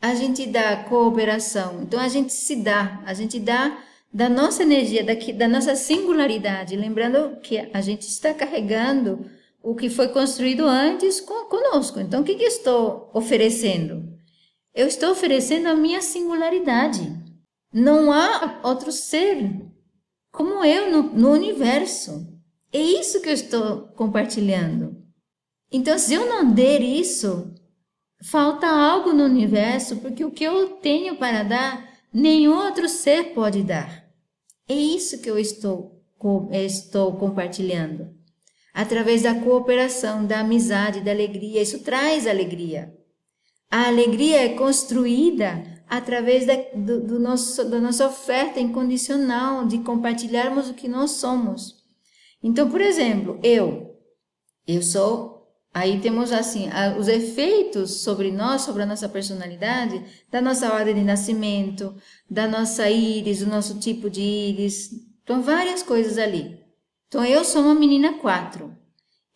[0.00, 1.82] A gente dá cooperação.
[1.82, 3.82] Então a gente se dá, a gente dá
[4.12, 6.76] da nossa energia, daqui, da nossa singularidade.
[6.76, 9.26] Lembrando que a gente está carregando
[9.62, 11.98] o que foi construído antes conosco.
[11.98, 14.08] Então, o que, que estou oferecendo?
[14.72, 17.12] Eu estou oferecendo a minha singularidade.
[17.72, 19.66] Não há outro ser
[20.30, 22.32] como eu no, no universo.
[22.72, 24.96] É isso que eu estou compartilhando.
[25.72, 27.52] Então, se eu não der isso,
[28.22, 33.62] falta algo no universo, porque o que eu tenho para dar, nenhum outro ser pode
[33.62, 34.04] dar.
[34.68, 36.02] É isso que eu estou,
[36.52, 38.16] estou compartilhando
[38.76, 41.62] através da cooperação, da amizade, da alegria.
[41.62, 42.94] Isso traz alegria.
[43.70, 50.68] A alegria é construída através da, do, do nosso, da nossa oferta incondicional de compartilharmos
[50.68, 51.76] o que nós somos.
[52.42, 53.96] Então, por exemplo, eu,
[54.66, 55.35] eu sou.
[55.76, 61.02] Aí temos assim os efeitos sobre nós, sobre a nossa personalidade, da nossa ordem de
[61.02, 61.94] nascimento,
[62.30, 64.88] da nossa íris, do nosso tipo de íris.
[65.22, 66.58] Então, várias coisas ali.
[67.06, 68.74] Então, eu sou uma menina 4.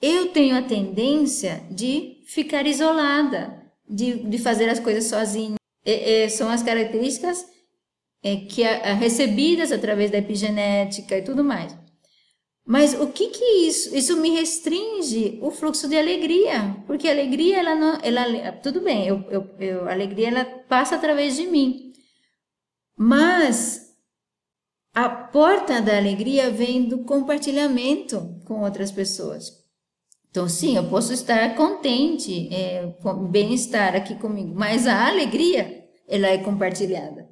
[0.00, 5.57] Eu tenho a tendência de ficar isolada, de, de fazer as coisas sozinha.
[6.31, 7.44] São as características
[8.22, 11.76] é, que é, recebidas através da epigenética e tudo mais.
[12.70, 13.96] Mas o que que isso?
[13.96, 19.09] Isso me restringe o fluxo de alegria, porque a alegria ela não, ela tudo bem,
[19.09, 21.92] eu, eu, eu, a alegria ela passa através de mim,
[22.96, 23.92] mas
[24.94, 29.50] a porta da alegria vem do compartilhamento com outras pessoas.
[30.30, 36.28] Então, sim, eu posso estar contente, é, com bem-estar aqui comigo, mas a alegria, ela
[36.28, 37.30] é compartilhada.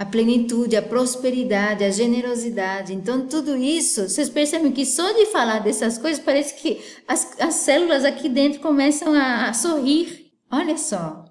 [0.00, 2.94] A plenitude, a prosperidade, a generosidade.
[2.94, 7.54] Então, tudo isso, vocês percebem que só de falar dessas coisas, parece que as, as
[7.56, 10.32] células aqui dentro começam a, a sorrir.
[10.50, 11.26] Olha só.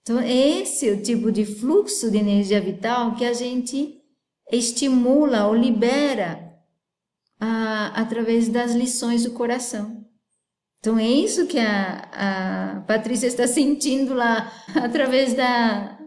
[0.00, 4.00] Então, esse é o tipo de fluxo de energia vital que a gente
[4.50, 6.54] estimula ou libera
[7.38, 10.04] a, através das lições do coração.
[10.84, 15.98] Então é isso que a, a Patrícia está sentindo lá através da,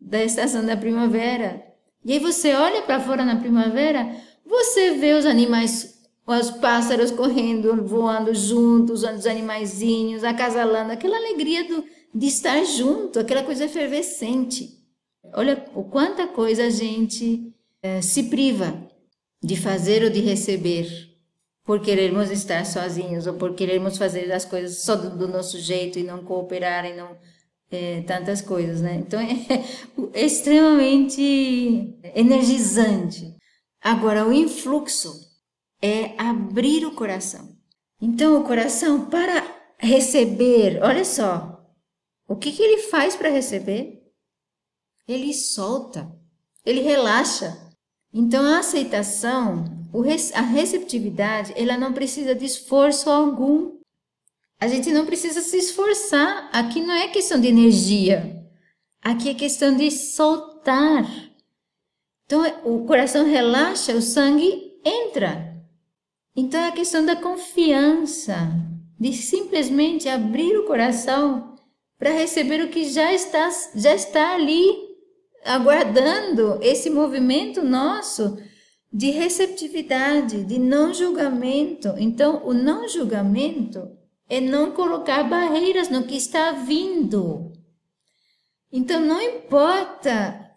[0.00, 1.62] da estação da primavera.
[2.04, 4.14] E aí você olha para fora na primavera,
[4.46, 11.84] você vê os animais, os pássaros correndo, voando juntos, os animaizinhos, acasalando, aquela alegria do,
[12.14, 14.78] de estar junto, aquela coisa efervescente.
[15.34, 18.88] Olha o quanta coisa a gente é, se priva
[19.42, 21.08] de fazer ou de receber
[21.64, 25.98] por querermos estar sozinhos ou por querermos fazer as coisas só do, do nosso jeito
[25.98, 27.16] e não cooperar e não
[27.70, 28.96] é, tantas coisas, né?
[28.96, 29.28] Então é,
[30.14, 33.34] é extremamente energizante.
[33.80, 35.12] Agora, o influxo
[35.80, 37.56] é abrir o coração.
[38.00, 39.44] Então, o coração, para
[39.78, 41.64] receber, olha só,
[42.28, 44.02] o que, que ele faz para receber?
[45.06, 46.12] Ele solta,
[46.64, 47.56] ele relaxa.
[48.12, 49.64] Então, a aceitação,
[50.34, 53.77] a receptividade, ela não precisa de esforço algum.
[54.60, 56.50] A gente não precisa se esforçar.
[56.52, 58.44] Aqui não é questão de energia.
[59.00, 61.06] Aqui é questão de soltar.
[62.26, 65.56] Então, o coração relaxa, o sangue entra.
[66.34, 68.36] Então, é a questão da confiança,
[68.98, 71.56] de simplesmente abrir o coração
[71.96, 74.88] para receber o que já está, já está ali
[75.44, 78.36] aguardando esse movimento nosso
[78.92, 81.94] de receptividade, de não julgamento.
[81.96, 83.97] Então, o não julgamento
[84.28, 87.52] é não colocar barreiras no que está vindo.
[88.70, 90.48] Então, não importa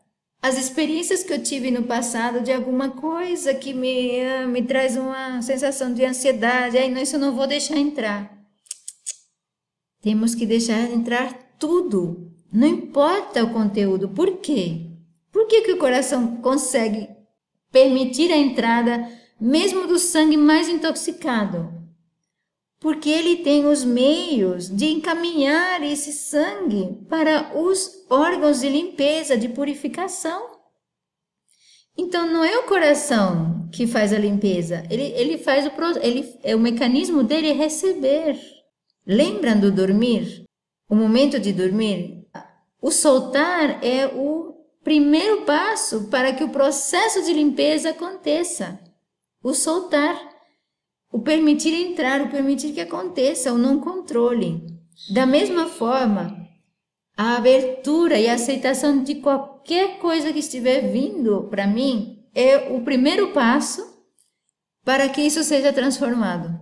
[0.41, 4.97] as experiências que eu tive no passado de alguma coisa que me, ah, me traz
[4.97, 8.37] uma sensação de ansiedade, aí não, isso eu não vou deixar entrar.
[10.01, 14.09] Temos que deixar entrar tudo, não importa o conteúdo.
[14.09, 14.87] Por quê?
[15.31, 17.07] Por que, que o coração consegue
[17.71, 19.07] permitir a entrada
[19.39, 21.80] mesmo do sangue mais intoxicado,
[22.81, 29.47] porque ele tem os meios de encaminhar esse sangue para os órgãos de limpeza, de
[29.47, 30.49] purificação.
[31.95, 36.55] Então não é o coração que faz a limpeza, ele, ele faz o ele, é
[36.55, 38.39] o mecanismo dele é receber.
[39.05, 40.43] Lembram do dormir?
[40.89, 42.25] O momento de dormir?
[42.81, 48.79] O soltar é o primeiro passo para que o processo de limpeza aconteça.
[49.43, 50.30] O soltar,
[51.11, 54.65] o permitir entrar, o permitir que aconteça, o não controle.
[55.13, 56.47] Da mesma forma,
[57.17, 62.81] a abertura e a aceitação de qualquer coisa que estiver vindo para mim é o
[62.81, 63.81] primeiro passo
[64.83, 66.59] para que isso seja transformado.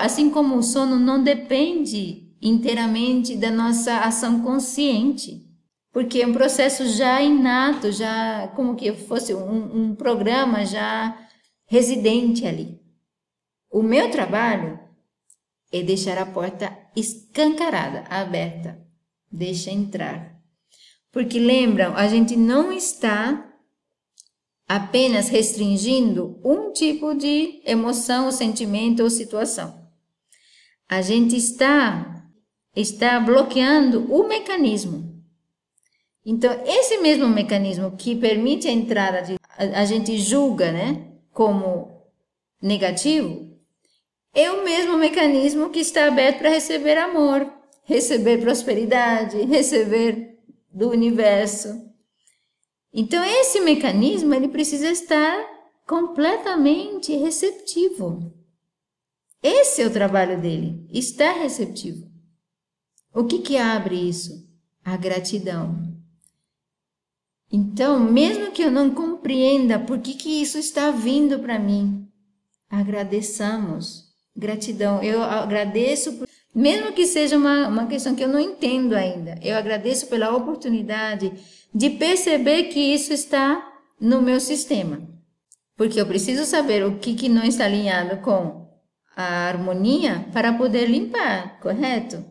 [0.00, 5.46] Assim como o sono não depende inteiramente da nossa ação consciente,
[5.92, 11.16] porque é um processo já inato, já como que fosse um, um programa já
[11.66, 12.81] residente ali.
[13.72, 14.78] O meu trabalho
[15.72, 18.78] é deixar a porta escancarada, aberta.
[19.30, 20.38] Deixa entrar.
[21.10, 23.50] Porque lembram, a gente não está
[24.68, 29.88] apenas restringindo um tipo de emoção, sentimento ou situação.
[30.86, 32.28] A gente está
[32.76, 35.22] está bloqueando o mecanismo.
[36.24, 41.90] Então, esse mesmo mecanismo que permite a entrada de a, a gente julga, né, como
[42.60, 43.51] negativo,
[44.34, 47.50] é o mesmo mecanismo que está aberto para receber amor,
[47.84, 50.38] receber prosperidade, receber
[50.70, 51.90] do universo.
[52.92, 55.46] Então esse mecanismo ele precisa estar
[55.86, 58.32] completamente receptivo.
[59.42, 62.10] Esse é o trabalho dele, estar receptivo.
[63.12, 64.48] O que que abre isso?
[64.84, 65.92] A gratidão.
[67.50, 72.08] Então, mesmo que eu não compreenda por que que isso está vindo para mim,
[72.70, 74.11] agradeçamos.
[74.36, 75.02] Gratidão.
[75.02, 79.56] Eu agradeço, por, mesmo que seja uma, uma questão que eu não entendo ainda, eu
[79.56, 81.32] agradeço pela oportunidade
[81.74, 85.00] de perceber que isso está no meu sistema.
[85.76, 88.68] Porque eu preciso saber o que, que não está alinhado com
[89.16, 92.24] a harmonia para poder limpar, correto?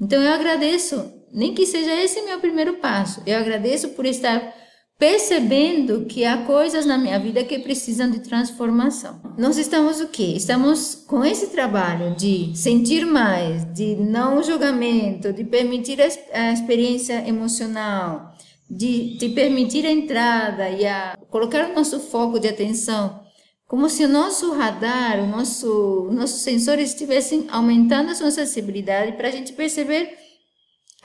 [0.00, 4.54] Então eu agradeço, nem que seja esse meu primeiro passo, eu agradeço por estar
[4.98, 9.20] percebendo que há coisas na minha vida que precisam de transformação.
[9.38, 10.34] Nós estamos o quê?
[10.36, 18.34] Estamos com esse trabalho de sentir mais, de não julgamento, de permitir a experiência emocional,
[18.68, 23.20] de, de permitir a entrada e a colocar o nosso foco de atenção,
[23.68, 29.28] como se o nosso radar, o nosso, nossos sensores estivessem aumentando a sua sensibilidade para
[29.28, 30.16] a gente perceber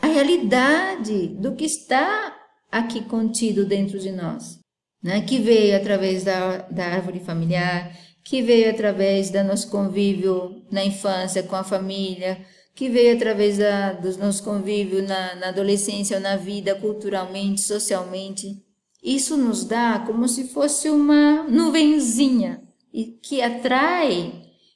[0.01, 2.42] a realidade do que está
[2.73, 4.59] aqui contido dentro de nós,
[5.01, 5.21] né?
[5.21, 11.43] que veio através da, da árvore familiar, que veio através do nosso convívio na infância
[11.43, 16.36] com a família, que veio através da, dos nossos convívios na, na adolescência ou na
[16.36, 18.63] vida, culturalmente, socialmente.
[19.03, 24.33] Isso nos dá como se fosse uma nuvenzinha e que atrai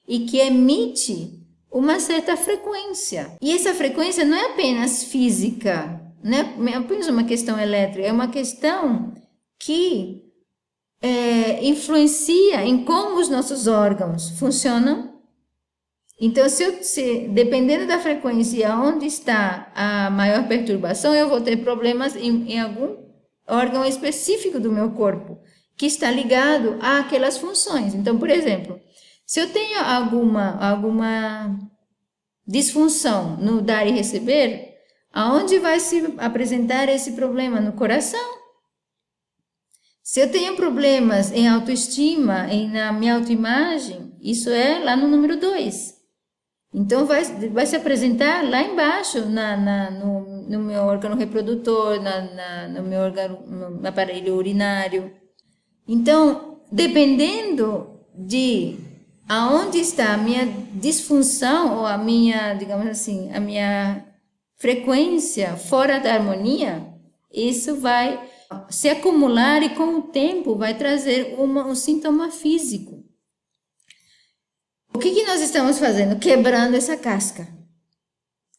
[0.07, 1.37] e que emite
[1.71, 3.35] uma certa frequência.
[3.41, 8.27] E essa frequência não é apenas física, não é apenas uma questão elétrica, é uma
[8.27, 9.13] questão
[9.59, 10.23] que
[11.01, 15.17] é, influencia em como os nossos órgãos funcionam
[16.19, 21.57] então, se, eu, se dependendo da frequência onde está a maior perturbação, eu vou ter
[21.57, 22.97] problemas em, em algum
[23.47, 25.39] órgão específico do meu corpo
[25.77, 27.93] que está ligado àquelas funções.
[27.93, 28.79] Então, por exemplo,
[29.27, 31.55] se eu tenho alguma alguma
[32.47, 34.76] disfunção no dar e receber,
[35.17, 38.37] aonde vai se apresentar esse problema no coração?
[40.03, 45.39] Se eu tenho problemas em autoestima, em, na minha autoimagem, isso é lá no número
[45.39, 45.97] 2.
[46.71, 52.21] Então, vai, vai se apresentar lá embaixo, na, na no, no, meu órgão reprodutor, na,
[52.21, 55.11] na, no meu órgão, no aparelho urinário.
[55.87, 58.77] Então, dependendo de
[59.27, 64.06] aonde está a minha disfunção ou a minha, digamos assim, a minha
[64.57, 66.93] frequência fora da harmonia,
[67.31, 68.27] isso vai
[68.69, 73.03] se acumular e com o tempo vai trazer uma, um sintoma físico.
[74.93, 76.17] O que, que nós estamos fazendo?
[76.17, 77.47] Quebrando essa casca,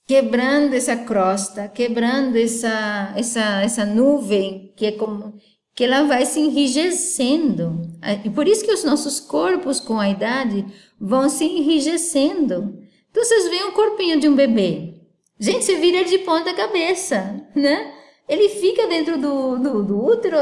[0.06, 5.34] quebrando essa crosta, quebrando essa, essa, essa nuvem que é como
[5.74, 7.82] que ela vai se enrijecendo.
[8.24, 10.66] E por isso que os nossos corpos com a idade
[11.00, 12.82] vão se enrijecendo.
[13.10, 14.97] Então vocês veem o corpinho de um bebê.
[15.40, 17.94] Gente, você vira de ponta cabeça, né?
[18.28, 20.36] ele fica dentro do, do, do útero,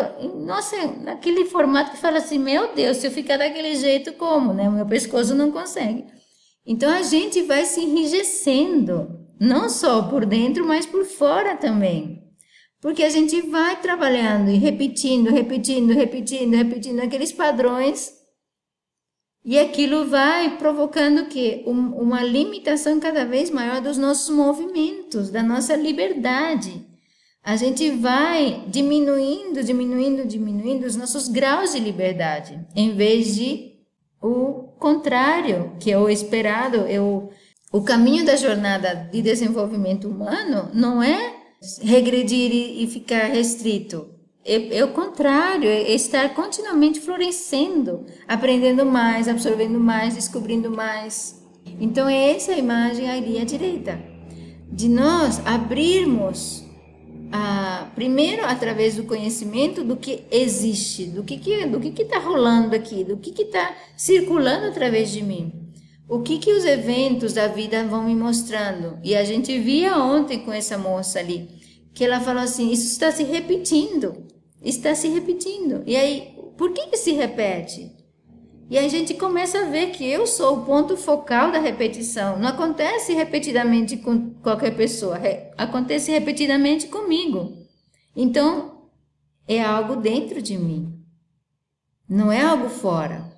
[0.44, 4.68] nossa, naquele formato que fala assim, meu Deus, se eu ficar daquele jeito, como, né?
[4.68, 6.05] Meu pescoço não consegue.
[6.66, 12.24] Então a gente vai se enrijecendo, não só por dentro, mas por fora também.
[12.82, 18.12] Porque a gente vai trabalhando e repetindo, repetindo, repetindo, repetindo aqueles padrões
[19.47, 21.62] e aquilo vai provocando o quê?
[21.68, 26.84] Um, uma limitação cada vez maior dos nossos movimentos, da nossa liberdade.
[27.44, 33.76] A gente vai diminuindo, diminuindo, diminuindo os nossos graus de liberdade, em vez de
[34.20, 37.30] o contrário, que é o esperado, é o,
[37.72, 41.36] o caminho da jornada de desenvolvimento humano não é
[41.82, 44.11] regredir e, e ficar restrito,
[44.47, 51.44] é, é, o contrário, é estar continuamente florescendo, aprendendo mais, absorvendo mais, descobrindo mais.
[51.80, 54.01] Então, é essa a imagem ali à direita,
[54.70, 56.64] de nós abrirmos,
[57.97, 63.03] primeiro através do conhecimento do que existe, do que que, do que está rolando aqui,
[63.03, 65.53] do que está circulando através de mim.
[66.09, 68.97] O que, que os eventos da vida vão me mostrando?
[69.03, 71.49] E a gente via ontem com essa moça ali,
[71.92, 74.26] que ela falou assim: Isso está se repetindo
[74.68, 75.82] está se repetindo.
[75.86, 77.94] E aí, por que, que se repete?
[78.68, 82.38] E aí a gente começa a ver que eu sou o ponto focal da repetição.
[82.38, 85.20] Não acontece repetidamente com qualquer pessoa,
[85.56, 87.56] acontece repetidamente comigo.
[88.14, 88.88] Então,
[89.46, 91.00] é algo dentro de mim,
[92.08, 93.36] não é algo fora.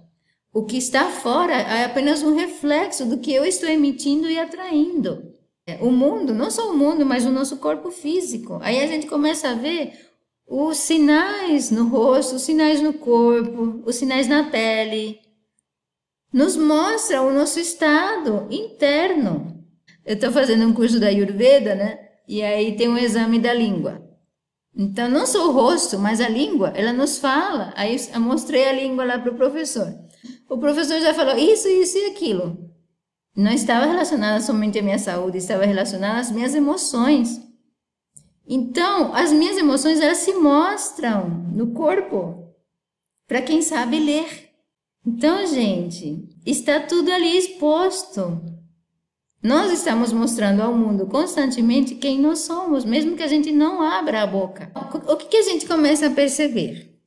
[0.53, 5.35] O que está fora é apenas um reflexo do que eu estou emitindo e atraindo.
[5.81, 8.59] O mundo, não só o mundo, mas o nosso corpo físico.
[8.63, 10.08] Aí a gente começa a ver
[10.49, 15.21] os sinais no rosto, os sinais no corpo, os sinais na pele,
[16.33, 19.63] nos mostra o nosso estado interno.
[20.05, 21.99] Eu estou fazendo um curso da Ayurveda, né?
[22.27, 24.03] E aí tem um exame da língua.
[24.75, 27.73] Então, não só o rosto, mas a língua, ela nos fala.
[27.77, 29.93] Aí eu mostrei a língua lá para o professor.
[30.49, 32.71] O professor já falou isso, isso e aquilo.
[33.37, 37.41] Não estava relacionada somente à minha saúde, estava relacionada às minhas emoções.
[38.49, 42.55] Então, as minhas emoções elas se mostram no corpo
[43.27, 44.49] para quem sabe ler.
[45.07, 48.41] Então, gente, está tudo ali exposto.
[49.43, 54.23] Nós estamos mostrando ao mundo constantemente quem nós somos, mesmo que a gente não abra
[54.23, 54.73] a boca.
[55.07, 56.99] O que, a gente começa a perceber?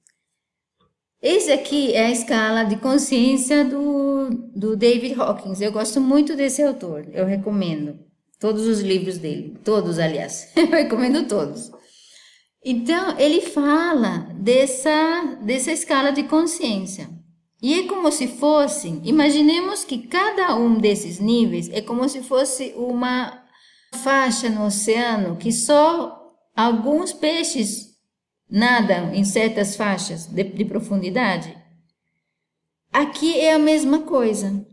[1.21, 5.59] Esse aqui é a escala de consciência do, do David Hawkins.
[5.59, 8.10] Eu gosto muito desse autor, eu recomendo.
[8.41, 11.71] Todos os livros dele, todos, aliás, eu recomendo todos.
[12.65, 17.07] Então, ele fala dessa, dessa escala de consciência.
[17.61, 22.73] E é como se fosse, imaginemos que cada um desses níveis é como se fosse
[22.75, 23.45] uma
[24.03, 26.19] faixa no oceano que só
[26.55, 27.91] alguns peixes
[28.49, 31.55] nadam em certas faixas de, de profundidade.
[32.91, 34.65] Aqui é a mesma coisa.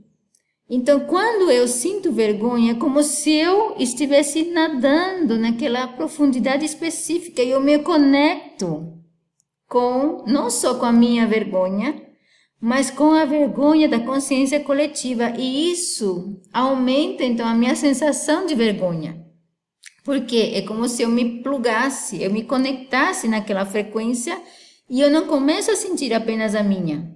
[0.70, 7.50] Então, quando eu sinto vergonha, é como se eu estivesse nadando naquela profundidade específica e
[7.50, 8.92] eu me conecto
[9.66, 12.02] com, não só com a minha vergonha,
[12.60, 15.32] mas com a vergonha da consciência coletiva.
[15.38, 19.24] E isso aumenta, então, a minha sensação de vergonha.
[20.04, 24.38] Porque é como se eu me plugasse, eu me conectasse naquela frequência
[24.88, 27.14] e eu não começo a sentir apenas a minha,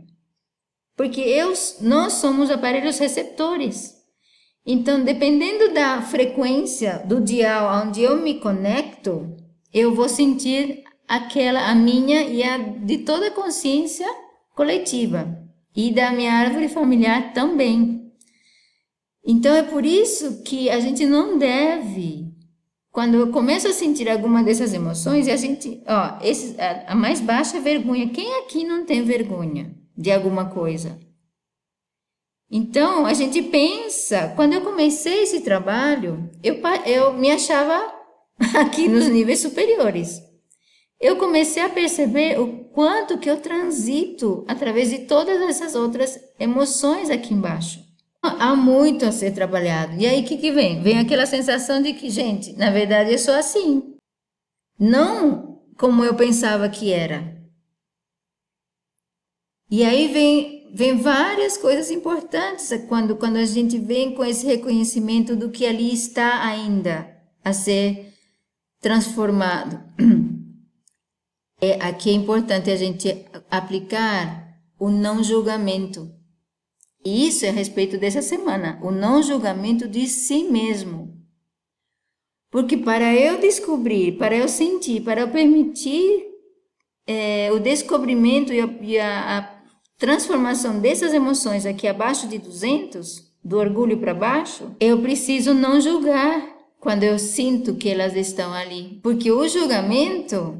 [0.96, 3.94] porque eu, nós somos aparelhos receptores.
[4.64, 9.36] Então, dependendo da frequência do dial onde eu me conecto,
[9.72, 14.06] eu vou sentir aquela a minha e a de toda a consciência
[14.54, 15.38] coletiva
[15.74, 18.12] e da minha árvore familiar também.
[19.24, 22.32] Então é por isso que a gente não deve
[22.92, 27.20] quando eu começo a sentir alguma dessas emoções, a gente, ó, esse, a, a mais
[27.20, 28.10] baixa é vergonha.
[28.10, 29.74] Quem aqui não tem vergonha?
[29.96, 30.98] De alguma coisa.
[32.50, 37.92] Então, a gente pensa, quando eu comecei esse trabalho, eu, eu me achava
[38.60, 40.20] aqui nos níveis superiores.
[41.00, 47.10] Eu comecei a perceber o quanto que eu transito através de todas essas outras emoções
[47.10, 47.80] aqui embaixo.
[48.22, 49.96] Há muito a ser trabalhado.
[49.96, 50.80] E aí, o que, que vem?
[50.80, 53.96] Vem aquela sensação de que, gente, na verdade eu sou assim.
[54.78, 57.41] Não como eu pensava que era.
[59.72, 65.34] E aí vem, vem várias coisas importantes quando, quando a gente vem com esse reconhecimento
[65.34, 67.10] do que ali está ainda
[67.42, 68.12] a ser
[68.78, 69.82] transformado.
[71.64, 76.12] É, aqui é importante a gente aplicar o não julgamento.
[77.04, 81.16] E isso é a respeito dessa semana, o não julgamento de si mesmo.
[82.50, 86.32] Porque para eu descobrir, para eu sentir, para eu permitir
[87.06, 89.51] é, o descobrimento e, a, e a, a
[90.02, 96.44] transformação dessas emoções aqui abaixo de 200, do orgulho para baixo, eu preciso não julgar
[96.80, 98.98] quando eu sinto que elas estão ali.
[99.00, 100.58] Porque o julgamento,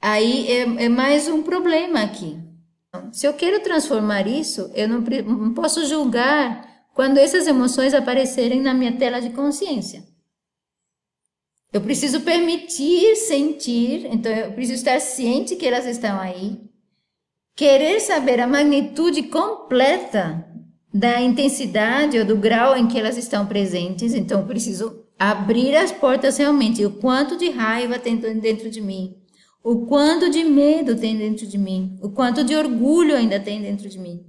[0.00, 2.38] aí é, é mais um problema aqui.
[3.12, 8.72] Se eu quero transformar isso, eu não, não posso julgar quando essas emoções aparecerem na
[8.72, 10.02] minha tela de consciência.
[11.70, 16.72] Eu preciso permitir sentir, então eu preciso estar ciente que elas estão aí,
[17.54, 20.44] querer saber a magnitude completa
[20.92, 26.36] da intensidade ou do grau em que elas estão presentes, então preciso abrir as portas
[26.36, 29.16] realmente, o quanto de raiva tem dentro de mim,
[29.62, 33.88] o quanto de medo tem dentro de mim, o quanto de orgulho ainda tem dentro
[33.88, 34.24] de mim.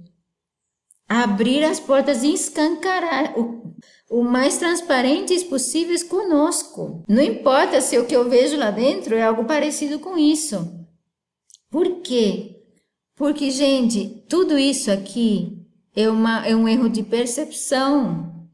[1.08, 3.74] Abrir as portas e escancarar o,
[4.10, 7.04] o mais transparentes possíveis conosco.
[7.08, 10.84] Não importa se o que eu vejo lá dentro é algo parecido com isso.
[11.70, 12.55] Por quê?
[13.16, 18.46] Porque, gente, tudo isso aqui é, uma, é um erro de percepção.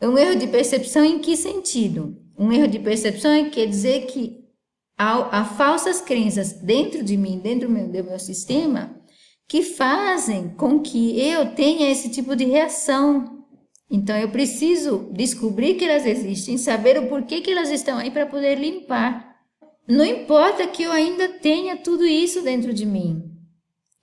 [0.00, 2.16] É um erro de percepção em que sentido?
[2.38, 4.42] Um erro de percepção é quer dizer que
[4.98, 8.98] há, há falsas crenças dentro de mim, dentro do meu, do meu sistema,
[9.46, 13.44] que fazem com que eu tenha esse tipo de reação.
[13.90, 18.26] Então eu preciso descobrir que elas existem, saber o porquê que elas estão aí para
[18.26, 19.25] poder limpar.
[19.88, 23.30] Não importa que eu ainda tenha tudo isso dentro de mim.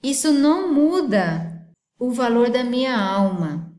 [0.02, 1.68] Isso não muda
[2.00, 3.74] o valor da minha alma.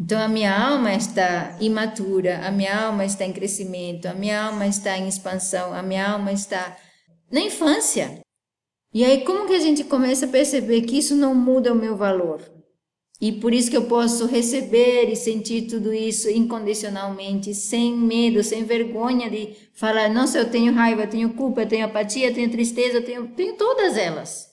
[0.00, 4.66] Então a minha alma está imatura, a minha alma está em crescimento, a minha alma
[4.66, 6.76] está em expansão, a minha alma está
[7.30, 8.20] na infância.
[8.94, 11.96] E aí como que a gente começa a perceber que isso não muda o meu
[11.96, 12.40] valor?
[13.20, 18.64] E por isso que eu posso receber e sentir tudo isso incondicionalmente, sem medo, sem
[18.64, 22.50] vergonha de falar, nossa, eu tenho raiva, eu tenho culpa, eu tenho apatia, eu tenho
[22.50, 24.52] tristeza, eu tenho, tenho todas elas.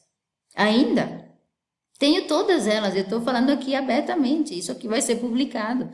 [0.55, 1.25] Ainda.
[1.99, 5.89] Tenho todas elas, eu estou falando aqui abertamente, isso aqui vai ser publicado.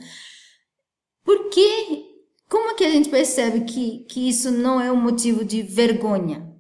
[1.24, 2.05] Por que?
[2.49, 6.50] Como que a gente percebe que, que isso não é um motivo de vergonha?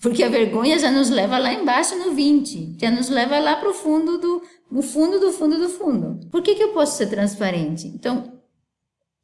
[0.00, 3.68] Porque a vergonha já nos leva lá embaixo no 20, já nos leva lá para
[3.68, 6.20] o fundo do, no fundo do fundo do fundo.
[6.30, 7.88] Por que, que eu posso ser transparente?
[7.88, 8.40] Então,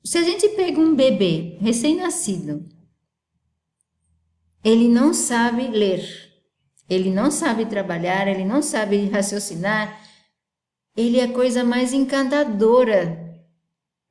[0.05, 2.65] se a gente pega um bebê recém-nascido,
[4.65, 6.05] ele não sabe ler.
[6.89, 10.01] Ele não sabe trabalhar, ele não sabe raciocinar.
[10.97, 13.24] Ele é a coisa mais encantadora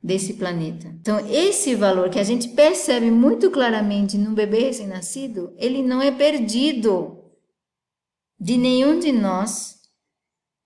[0.04, 0.88] desse planeta.
[1.00, 6.12] Então, esse valor que a gente percebe muito claramente no bebê recém-nascido, ele não é
[6.12, 7.24] perdido
[8.38, 9.82] de nenhum de nós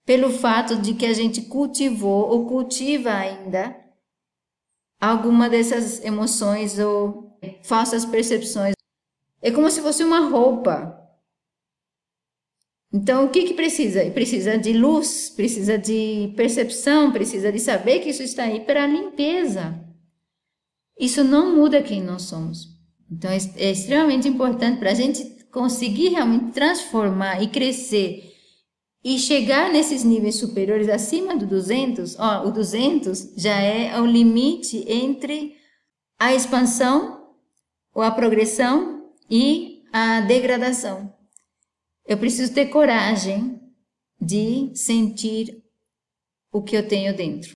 [0.03, 3.77] pelo fato de que a gente cultivou ou cultiva ainda
[4.99, 8.73] alguma dessas emoções ou falsas percepções.
[9.39, 11.06] É como se fosse uma roupa
[12.93, 14.09] então, o que, que precisa?
[14.11, 18.87] Precisa de luz, precisa de percepção, precisa de saber que isso está aí para a
[18.87, 19.83] limpeza.
[20.97, 22.69] Isso não muda quem nós somos.
[23.11, 28.33] Então, é, é extremamente importante para a gente conseguir realmente transformar e crescer
[29.03, 32.17] e chegar nesses níveis superiores acima do 200.
[32.17, 35.55] Ó, o 200 já é o limite entre
[36.19, 37.17] a expansão,
[37.93, 41.16] ou a progressão e a degradação.
[42.07, 43.59] Eu preciso ter coragem
[44.19, 45.61] de sentir
[46.51, 47.51] o que eu tenho dentro.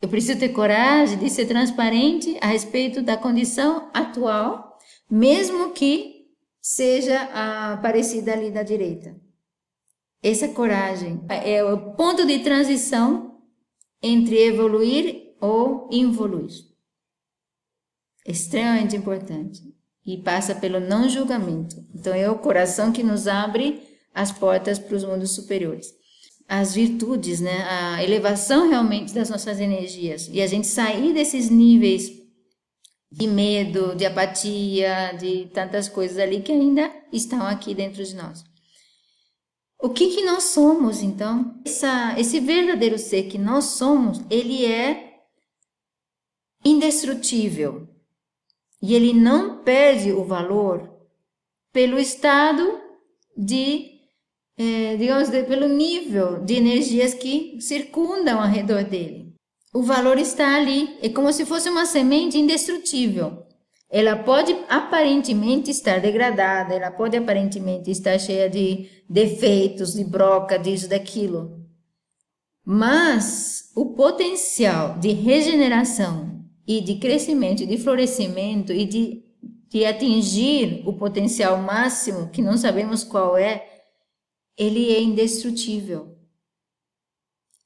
[0.00, 4.78] Eu preciso ter coragem de ser transparente a respeito da condição atual,
[5.10, 6.26] mesmo que
[6.60, 9.20] seja a parecida ali da direita.
[10.22, 13.42] Essa coragem é o ponto de transição
[14.00, 16.52] entre evoluir ou involuir.
[18.24, 19.62] Extremamente importante.
[20.04, 21.76] E passa pelo não julgamento.
[21.92, 25.94] Então é o coração que nos abre as portas para os mundos superiores.
[26.48, 27.64] As virtudes, né?
[27.68, 30.26] A elevação realmente das nossas energias.
[30.32, 32.10] E a gente sair desses níveis
[33.12, 38.42] de medo, de apatia, de tantas coisas ali que ainda estão aqui dentro de nós.
[39.78, 41.60] O que que nós somos, então?
[41.66, 45.20] Essa, esse verdadeiro ser que nós somos, ele é
[46.64, 47.86] indestrutível.
[48.80, 50.90] E ele não perde o valor
[51.70, 52.80] pelo estado
[53.36, 53.95] de
[54.58, 59.34] é, digamos, de, pelo nível de energias que circundam ao redor dele.
[59.74, 63.44] O valor está ali, é como se fosse uma semente indestrutível.
[63.90, 70.88] Ela pode aparentemente estar degradada, ela pode aparentemente estar cheia de defeitos, de broca, disso,
[70.88, 71.60] daquilo.
[72.64, 79.22] Mas o potencial de regeneração e de crescimento, de florescimento e de,
[79.68, 83.75] de atingir o potencial máximo, que não sabemos qual é,
[84.56, 86.16] ele é indestrutível.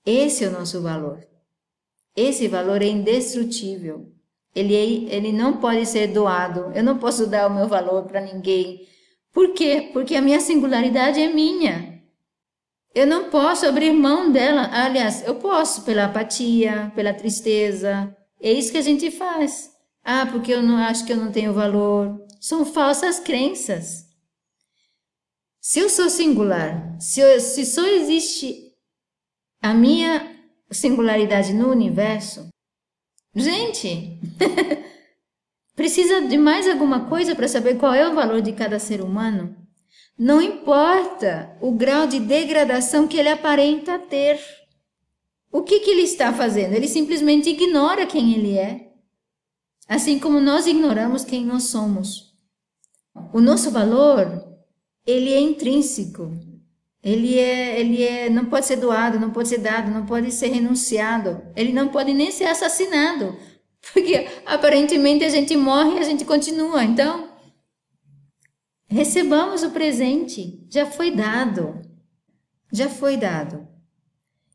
[0.04, 1.26] Esse é o nosso valor.
[2.16, 4.12] Esse valor é indestrutível.
[4.54, 6.72] Ele, é, ele não pode ser doado.
[6.74, 8.88] Eu não posso dar o meu valor para ninguém.
[9.32, 9.90] Por quê?
[9.92, 12.02] Porque a minha singularidade é minha.
[12.92, 14.68] Eu não posso abrir mão dela.
[14.72, 18.14] Aliás, eu posso pela apatia, pela tristeza.
[18.40, 19.70] É isso que a gente faz.
[20.02, 22.20] Ah, porque eu não acho que eu não tenho valor.
[22.40, 24.09] São falsas crenças.
[25.60, 28.72] Se eu sou singular, se, eu, se só existe
[29.60, 30.34] a minha
[30.70, 32.48] singularidade no universo,
[33.34, 34.18] gente,
[35.76, 39.54] precisa de mais alguma coisa para saber qual é o valor de cada ser humano?
[40.18, 44.40] Não importa o grau de degradação que ele aparenta ter.
[45.52, 46.72] O que, que ele está fazendo?
[46.72, 48.92] Ele simplesmente ignora quem ele é.
[49.86, 52.34] Assim como nós ignoramos quem nós somos.
[53.32, 54.49] O nosso valor
[55.06, 56.32] ele é intrínseco.
[57.02, 60.48] Ele é, ele é, não pode ser doado, não pode ser dado, não pode ser
[60.48, 61.42] renunciado.
[61.56, 63.36] Ele não pode nem ser assassinado,
[63.92, 66.84] porque aparentemente a gente morre e a gente continua.
[66.84, 67.30] Então,
[68.86, 71.80] recebamos o presente, já foi dado.
[72.72, 73.66] Já foi dado.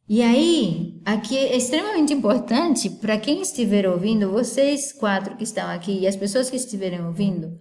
[0.08, 6.00] E aí, aqui é extremamente importante para quem estiver ouvindo, vocês quatro que estão aqui
[6.00, 7.60] e as pessoas que estiverem ouvindo,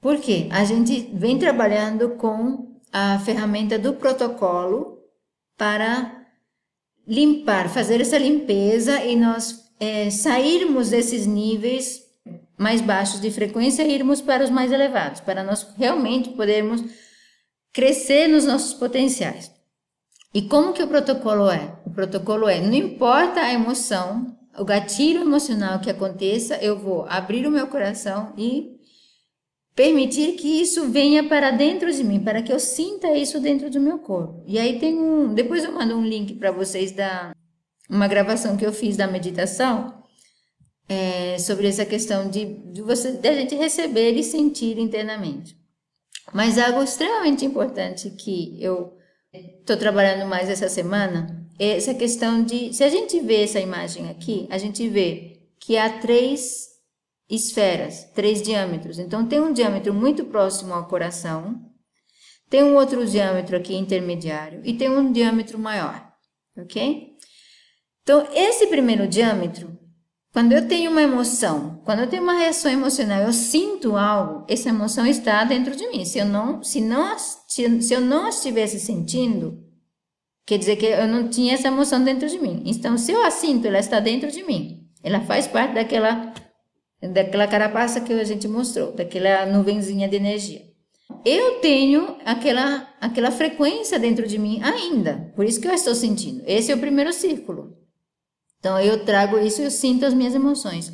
[0.00, 4.98] porque a gente vem trabalhando com a ferramenta do protocolo
[5.56, 6.24] para
[7.06, 12.02] limpar, fazer essa limpeza e nós é, sairmos desses níveis
[12.58, 16.82] mais baixos de frequência e irmos para os mais elevados, para nós realmente podermos
[17.72, 19.52] crescer nos nossos potenciais.
[20.32, 21.74] E como que o protocolo é?
[21.84, 27.46] O protocolo é, não importa a emoção, o gatilho emocional que aconteça, eu vou abrir
[27.46, 28.75] o meu coração e
[29.76, 33.78] permitir que isso venha para dentro de mim, para que eu sinta isso dentro do
[33.78, 34.42] meu corpo.
[34.46, 37.32] E aí tem um, depois eu mando um link para vocês da
[37.88, 40.02] uma gravação que eu fiz da meditação
[40.88, 45.54] é, sobre essa questão de, de você, de a gente receber e sentir internamente.
[46.32, 48.96] Mas algo extremamente importante que eu
[49.60, 54.08] estou trabalhando mais essa semana é essa questão de, se a gente vê essa imagem
[54.08, 56.75] aqui, a gente vê que há três
[57.28, 58.98] esferas, três diâmetros.
[58.98, 61.60] Então, tem um diâmetro muito próximo ao coração,
[62.48, 66.12] tem um outro diâmetro aqui intermediário e tem um diâmetro maior,
[66.56, 67.16] ok?
[68.02, 69.76] Então, esse primeiro diâmetro,
[70.32, 74.68] quando eu tenho uma emoção, quando eu tenho uma reação emocional, eu sinto algo, essa
[74.68, 76.04] emoção está dentro de mim.
[76.04, 79.64] Se eu não, se não, se eu não estivesse sentindo,
[80.46, 82.62] quer dizer que eu não tinha essa emoção dentro de mim.
[82.64, 84.86] Então, se eu a sinto, ela está dentro de mim.
[85.02, 86.32] Ela faz parte daquela
[87.00, 90.62] daquela carapaça que a gente mostrou, daquela nuvenzinha de energia.
[91.24, 96.42] Eu tenho aquela, aquela frequência dentro de mim ainda, por isso que eu estou sentindo.
[96.46, 97.76] Esse é o primeiro círculo.
[98.58, 100.92] Então eu trago isso eu sinto as minhas emoções.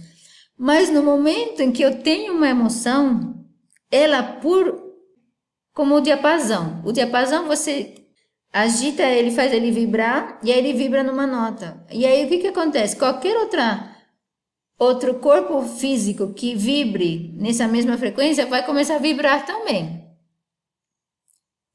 [0.58, 3.46] Mas no momento em que eu tenho uma emoção,
[3.90, 4.92] ela por
[5.72, 6.82] como o diapasão.
[6.84, 7.94] O diapasão você
[8.52, 11.84] agita ele, faz ele vibrar e aí ele vibra numa nota.
[11.90, 12.96] E aí o que que acontece?
[12.96, 13.91] Qualquer outra
[14.78, 20.02] outro corpo físico que vibre nessa mesma frequência vai começar a vibrar também.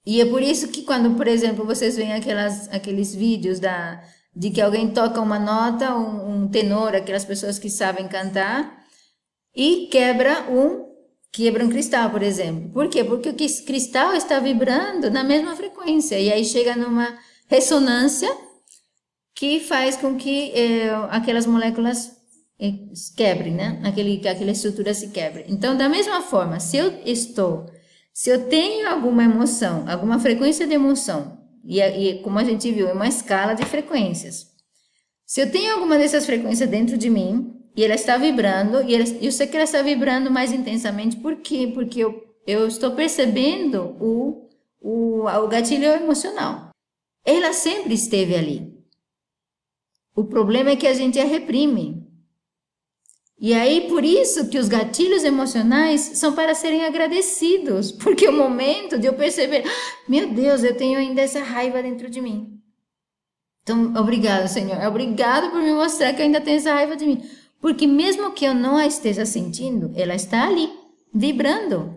[0.06, 4.02] E é por isso que quando, por exemplo, vocês veem aquelas, aqueles vídeos da,
[4.34, 8.86] de que alguém toca uma nota, um, um tenor, aquelas pessoas que sabem cantar,
[9.56, 10.88] e quebra um
[11.32, 12.70] quebra um cristal, por exemplo.
[12.72, 13.04] Por quê?
[13.04, 17.16] Porque o cristal está vibrando na mesma frequência e aí chega numa
[17.48, 18.30] ressonância
[19.36, 22.17] que faz com que eh, aquelas moléculas
[23.16, 23.80] quebre, né?
[23.84, 25.46] Aquele, aquela estrutura se quebre.
[25.48, 27.68] Então, da mesma forma, se eu estou,
[28.14, 32.88] se eu tenho alguma emoção, alguma frequência de emoção, e, e como a gente viu,
[32.88, 34.48] é uma escala de frequências.
[35.26, 39.04] Se eu tenho alguma dessas frequências dentro de mim, e ela está vibrando, e ela,
[39.22, 41.72] eu sei que ela está vibrando mais intensamente, por quê?
[41.72, 44.50] Porque eu, eu estou percebendo o,
[44.82, 46.70] o, o gatilho emocional.
[47.24, 48.74] Ela sempre esteve ali.
[50.16, 52.07] O problema é que a gente a reprime.
[53.40, 58.98] E aí, por isso que os gatilhos emocionais são para serem agradecidos, porque o momento
[58.98, 62.60] de eu perceber, ah, meu Deus, eu tenho ainda essa raiva dentro de mim.
[63.62, 64.82] Então, obrigado, Senhor.
[64.88, 67.22] Obrigado por me mostrar que ainda tenho essa raiva de mim.
[67.62, 70.72] Porque mesmo que eu não a esteja sentindo, ela está ali,
[71.14, 71.96] vibrando.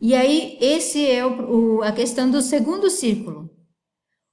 [0.00, 3.50] E aí, esse é o, o, a questão do segundo círculo.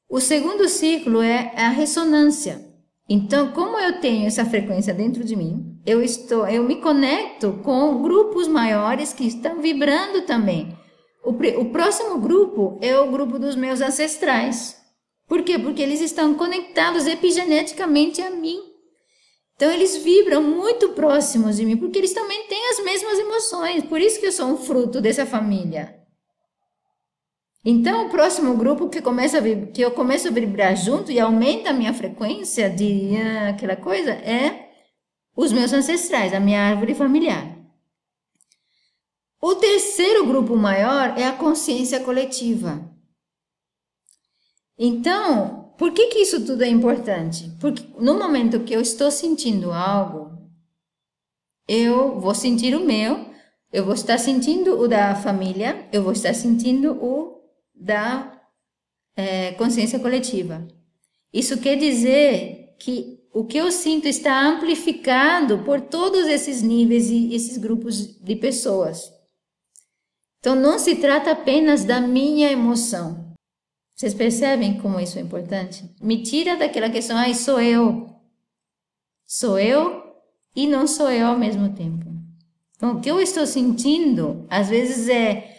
[0.10, 2.66] O segundo círculo é a ressonância.
[3.08, 8.02] Então, como eu tenho essa frequência dentro de mim, eu estou, eu me conecto com
[8.02, 10.76] grupos maiores que estão vibrando também.
[11.24, 14.82] O, o próximo grupo é o grupo dos meus ancestrais.
[15.28, 15.60] Por quê?
[15.60, 18.60] Porque eles estão conectados epigeneticamente a mim.
[19.56, 23.84] Então eles vibram muito próximos de mim, porque eles também têm as mesmas emoções.
[23.86, 25.96] Por isso que eu sou um fruto dessa família.
[27.64, 29.42] Então o próximo grupo que começa
[29.74, 34.12] que eu começo a vibrar junto e aumenta a minha frequência de uh, aquela coisa
[34.12, 34.65] é
[35.36, 37.56] os meus ancestrais, a minha árvore familiar.
[39.42, 42.90] O terceiro grupo maior é a consciência coletiva.
[44.78, 47.52] Então, por que, que isso tudo é importante?
[47.60, 50.32] Porque no momento que eu estou sentindo algo,
[51.68, 53.30] eu vou sentir o meu,
[53.72, 57.42] eu vou estar sentindo o da família, eu vou estar sentindo o
[57.74, 58.42] da
[59.16, 60.66] é, consciência coletiva.
[61.34, 67.36] Isso quer dizer que o que eu sinto está amplificado por todos esses níveis e
[67.36, 69.12] esses grupos de pessoas.
[70.40, 73.36] Então não se trata apenas da minha emoção.
[73.94, 75.84] Vocês percebem como isso é importante?
[76.02, 78.10] Me tira daquela questão, ai, sou eu.
[79.28, 80.16] Sou eu
[80.56, 82.06] e não sou eu ao mesmo tempo.
[82.78, 85.55] Então, o que eu estou sentindo, às vezes é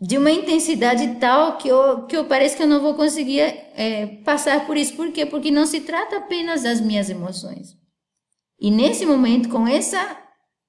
[0.00, 4.06] de uma intensidade tal que eu, que eu parece que eu não vou conseguir é,
[4.24, 4.94] passar por isso.
[4.94, 5.26] Por quê?
[5.26, 7.76] Porque não se trata apenas das minhas emoções.
[8.60, 10.16] E nesse momento, com essa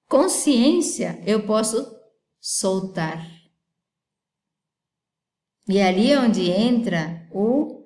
[0.07, 1.95] consciência, eu posso
[2.39, 3.25] soltar.
[5.67, 7.83] E é ali é onde entra o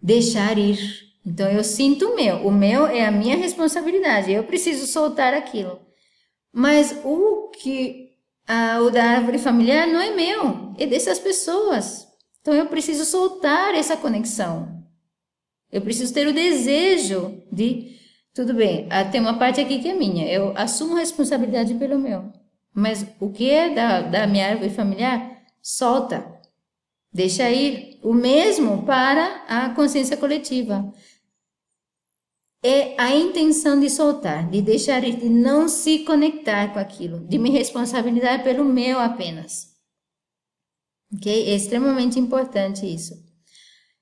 [0.00, 0.78] deixar ir.
[1.26, 5.78] Então eu sinto o meu, o meu é a minha responsabilidade, eu preciso soltar aquilo.
[6.50, 8.07] Mas o que
[8.48, 12.08] a, o da árvore familiar não é meu, é dessas pessoas.
[12.40, 14.82] Então eu preciso soltar essa conexão.
[15.70, 17.98] Eu preciso ter o desejo de,
[18.34, 22.32] tudo bem, ah, tem uma parte aqui que é minha, eu assumo responsabilidade pelo meu.
[22.74, 26.24] Mas o que é da, da minha árvore familiar, solta.
[27.12, 30.90] Deixa ir o mesmo para a consciência coletiva.
[32.62, 37.50] É a intenção de soltar, de deixar de não se conectar com aquilo, de me
[37.50, 39.68] responsabilizar pelo meu apenas.
[41.14, 41.32] Ok?
[41.32, 43.14] É extremamente importante isso.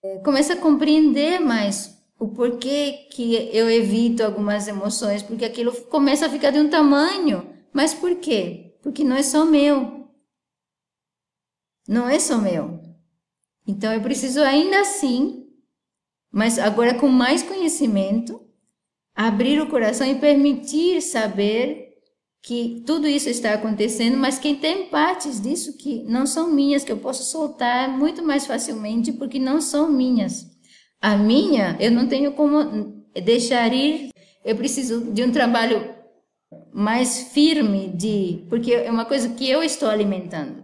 [0.02, 6.26] É, começa a compreender mais o porquê que eu evito algumas emoções, porque aquilo começa
[6.26, 7.54] a ficar de um tamanho.
[7.72, 8.78] Mas por quê?
[8.82, 10.08] Porque não é só meu.
[11.86, 12.80] Não é só meu.
[13.66, 15.46] Então eu preciso ainda assim,
[16.30, 18.40] mas agora com mais conhecimento,
[19.16, 21.86] abrir o coração e permitir saber
[22.42, 26.92] que tudo isso está acontecendo, mas que tem partes disso que não são minhas, que
[26.92, 30.46] eu posso soltar muito mais facilmente porque não são minhas.
[31.00, 34.10] A minha, eu não tenho como deixar ir,
[34.44, 35.96] eu preciso de um trabalho
[36.72, 40.62] mais firme de, porque é uma coisa que eu estou alimentando.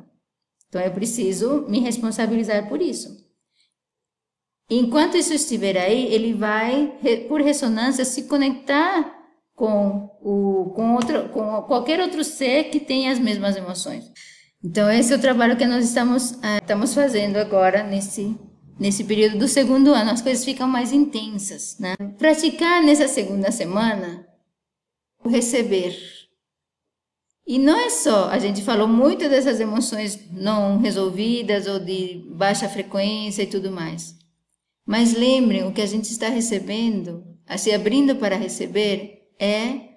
[0.69, 3.22] Então eu preciso me responsabilizar por isso.
[4.75, 6.93] Enquanto isso estiver aí, ele vai,
[7.29, 9.13] por ressonância, se conectar
[9.55, 14.05] com, o, com, outro, com qualquer outro ser que tenha as mesmas emoções.
[14.65, 18.37] Então, esse é o trabalho que nós estamos, ah, estamos fazendo agora, nesse,
[18.79, 20.11] nesse período do segundo ano.
[20.11, 21.77] As coisas ficam mais intensas.
[21.79, 21.95] Né?
[22.17, 24.27] Praticar nessa segunda semana
[25.25, 25.97] o receber
[27.47, 32.69] e não é só, a gente falou muito dessas emoções não resolvidas ou de baixa
[32.69, 34.22] frequência e tudo mais.
[34.87, 37.25] Mas lembrem, o que a gente está recebendo,
[37.57, 39.93] se abrindo para receber, é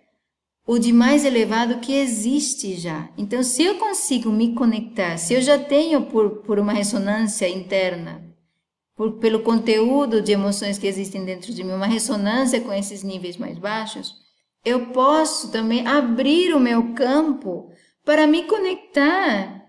[0.67, 3.09] o de mais elevado que existe já.
[3.17, 8.23] Então, se eu consigo me conectar, se eu já tenho por, por uma ressonância interna,
[8.95, 13.38] por, pelo conteúdo de emoções que existem dentro de mim, uma ressonância com esses níveis
[13.38, 14.15] mais baixos,
[14.63, 17.69] eu posso também abrir o meu campo
[18.03, 19.63] para me conectar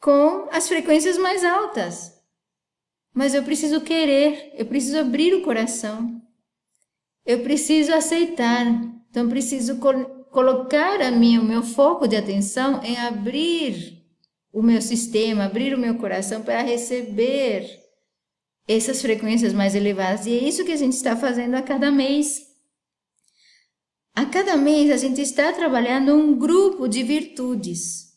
[0.00, 2.17] com as frequências mais altas.
[3.18, 6.22] Mas eu preciso querer, eu preciso abrir o coração,
[7.26, 8.64] eu preciso aceitar.
[9.10, 9.80] Então, preciso
[10.30, 14.06] colocar a mim, o meu foco de atenção em abrir
[14.52, 17.80] o meu sistema, abrir o meu coração para receber
[18.68, 20.24] essas frequências mais elevadas.
[20.24, 22.46] E é isso que a gente está fazendo a cada mês.
[24.14, 28.12] A cada mês a gente está trabalhando um grupo de virtudes.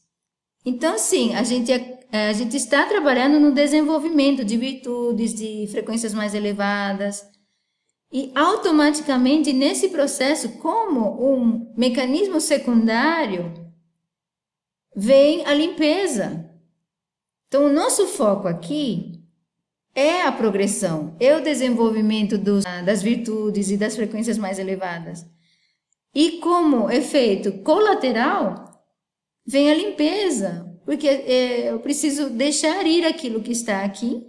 [0.64, 6.14] Então, sim, a gente, é, a gente está trabalhando no desenvolvimento de virtudes, de frequências
[6.14, 7.26] mais elevadas.
[8.12, 13.54] E automaticamente, nesse processo, como um mecanismo secundário,
[14.94, 16.50] vem a limpeza.
[17.48, 19.24] Então, o nosso foco aqui
[19.96, 25.26] é a progressão, é o desenvolvimento dos, das virtudes e das frequências mais elevadas.
[26.14, 28.84] E como efeito colateral,
[29.46, 34.28] vem a limpeza, porque é, eu preciso deixar ir aquilo que está aqui.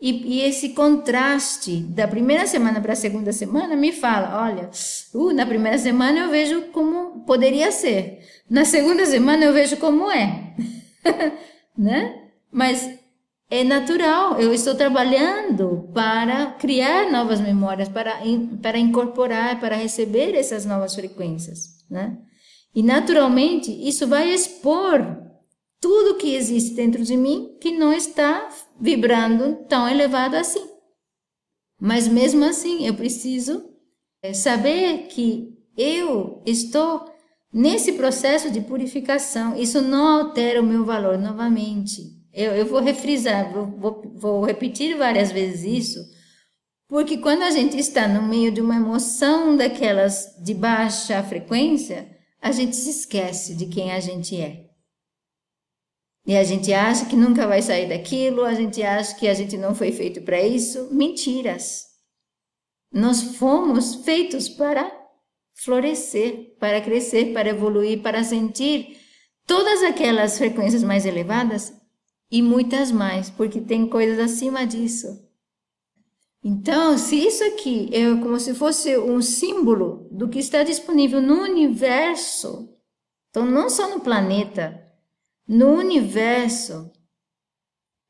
[0.00, 4.68] E, e esse contraste da primeira semana para a segunda semana me fala: olha,
[5.14, 8.18] uh, na primeira semana eu vejo como poderia ser,
[8.50, 10.56] na segunda semana eu vejo como é,
[11.78, 12.20] né?
[12.50, 12.98] Mas
[13.48, 18.20] é natural, eu estou trabalhando para criar novas memórias, para,
[18.60, 22.18] para incorporar, para receber essas novas frequências, né?
[22.74, 25.30] E naturalmente isso vai expor
[25.82, 28.48] tudo que existe dentro de mim que não está
[28.80, 30.64] vibrando tão elevado assim.
[31.78, 33.68] Mas mesmo assim, eu preciso
[34.22, 37.04] é, saber que eu estou
[37.52, 39.56] nesse processo de purificação.
[39.56, 42.00] Isso não altera o meu valor novamente.
[42.32, 46.00] Eu, eu vou refrisar, vou, vou, vou repetir várias vezes isso,
[46.88, 52.08] porque quando a gente está no meio de uma emoção daquelas de baixa frequência,
[52.40, 54.61] a gente se esquece de quem a gente é.
[56.24, 59.56] E a gente acha que nunca vai sair daquilo, a gente acha que a gente
[59.56, 60.88] não foi feito para isso.
[60.92, 61.86] Mentiras.
[62.92, 64.90] Nós fomos feitos para
[65.54, 68.98] florescer, para crescer, para evoluir, para sentir
[69.46, 71.72] todas aquelas frequências mais elevadas
[72.30, 75.06] e muitas mais, porque tem coisas acima disso.
[76.44, 81.42] Então, se isso aqui é como se fosse um símbolo do que está disponível no
[81.42, 82.68] universo,
[83.30, 84.81] então não só no planeta,
[85.52, 86.90] no universo,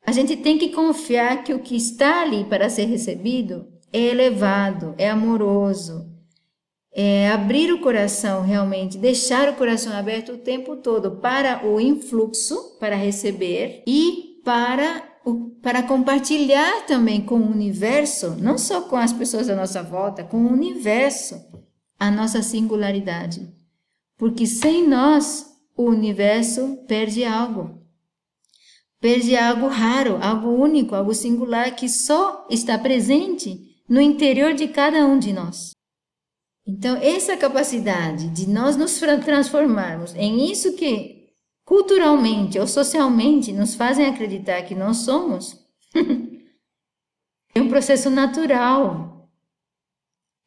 [0.07, 4.95] a gente tem que confiar que o que está ali para ser recebido é elevado,
[4.97, 6.09] é amoroso,
[6.93, 12.79] é abrir o coração realmente, deixar o coração aberto o tempo todo para o influxo,
[12.79, 15.09] para receber e para
[15.63, 20.39] para compartilhar também com o universo, não só com as pessoas à nossa volta, com
[20.39, 21.41] o universo,
[21.97, 23.49] a nossa singularidade.
[24.17, 27.83] Porque sem nós o universo perde algo.
[29.01, 33.59] Perde algo raro, algo único, algo singular que só está presente
[33.89, 35.73] no interior de cada um de nós.
[36.67, 41.23] Então, essa capacidade de nós nos transformarmos em isso que
[41.65, 45.59] culturalmente ou socialmente nos fazem acreditar que nós somos,
[47.55, 49.29] é um processo natural,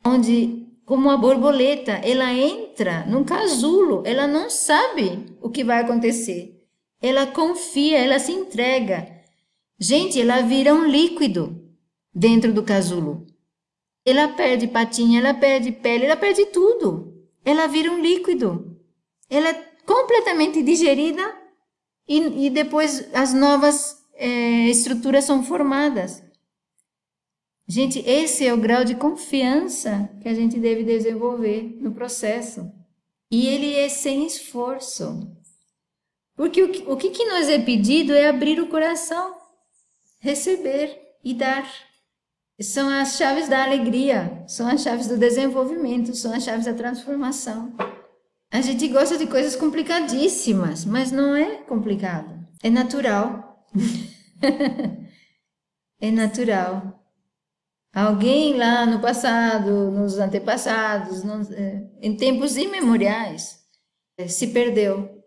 [0.06, 6.64] onde como a borboleta, ela entra num casulo, ela não sabe o que vai acontecer.
[7.02, 9.08] Ela confia, ela se entrega.
[9.80, 11.70] Gente, ela vira um líquido
[12.14, 13.26] dentro do casulo.
[14.06, 17.26] Ela perde patinha, ela perde pele, ela perde tudo.
[17.44, 18.78] Ela vira um líquido.
[19.30, 19.54] Ela é
[19.86, 21.36] completamente digerida
[22.08, 26.24] e, e depois as novas é, estruturas são formadas.
[27.68, 32.72] Gente, esse é o grau de confiança que a gente deve desenvolver no processo.
[33.32, 35.28] E ele é sem esforço.
[36.36, 39.36] Porque o que, o que nos é pedido é abrir o coração,
[40.20, 41.68] receber e dar.
[42.62, 47.74] São as chaves da alegria, são as chaves do desenvolvimento, são as chaves da transformação.
[48.52, 52.48] A gente gosta de coisas complicadíssimas, mas não é complicado.
[52.62, 53.66] É natural.
[56.00, 56.95] é natural.
[57.96, 63.66] Alguém lá no passado, nos antepassados, nos, é, em tempos imemoriais,
[64.18, 65.24] é, se perdeu.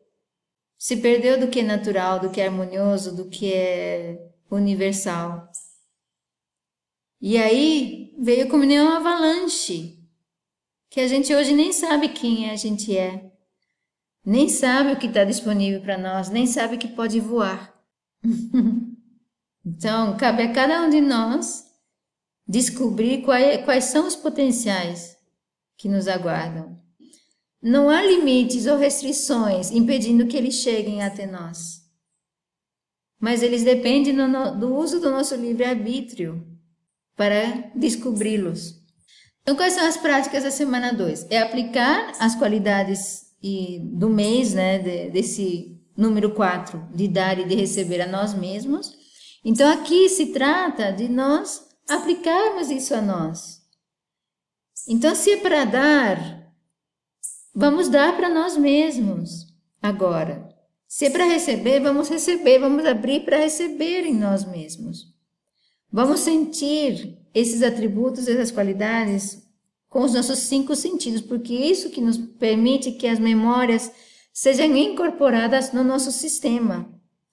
[0.77, 4.19] Se perdeu do que é natural, do que é harmonioso, do que é
[4.51, 5.51] universal.
[7.23, 9.99] E aí veio como nenhum avalanche,
[10.91, 13.33] que a gente hoje nem sabe quem a gente é,
[14.23, 17.75] nem sabe o que está disponível para nós, nem sabe que pode voar.
[19.65, 21.68] então, cabe a cada um de nós
[22.49, 25.17] descobrir quais, são os potenciais
[25.77, 26.79] que nos aguardam.
[27.63, 31.83] Não há limites ou restrições impedindo que eles cheguem até nós.
[33.21, 34.15] Mas eles dependem
[34.59, 36.47] do, uso do nosso livre-arbítrio
[37.17, 38.77] para descobri-los.
[39.43, 41.27] Então, quais são as práticas da semana 2?
[41.31, 43.27] É aplicar as qualidades
[43.83, 48.97] do mês, né, de, desse número 4, de dar e de receber a nós mesmos.
[49.45, 53.63] Então, aqui se trata de nós aplicarmos isso a nós.
[54.87, 56.53] Então, se é para dar,
[57.55, 59.47] vamos dar para nós mesmos
[59.83, 60.49] agora.
[60.87, 65.13] Se é para receber, vamos receber, vamos abrir para receber em nós mesmos.
[65.91, 69.47] Vamos sentir esses atributos, essas qualidades
[69.89, 73.91] com os nossos cinco sentidos, porque é isso que nos permite que as memórias
[74.33, 76.89] sejam incorporadas no nosso sistema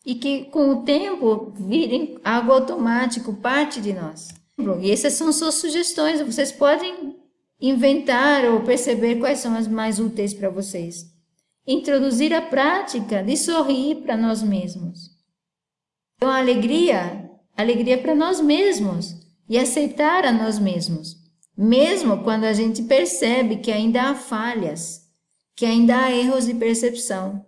[0.05, 4.29] e que com o tempo virem algo automático, parte de nós.
[4.57, 7.15] E essas são suas sugestões, vocês podem
[7.59, 11.13] inventar ou perceber quais são as mais úteis para vocês.
[11.67, 15.11] Introduzir a prática de sorrir para nós mesmos.
[16.15, 19.15] Então, a alegria, alegria para nós mesmos
[19.49, 21.17] e aceitar a nós mesmos,
[21.57, 25.01] mesmo quando a gente percebe que ainda há falhas,
[25.55, 27.45] que ainda há erros de percepção.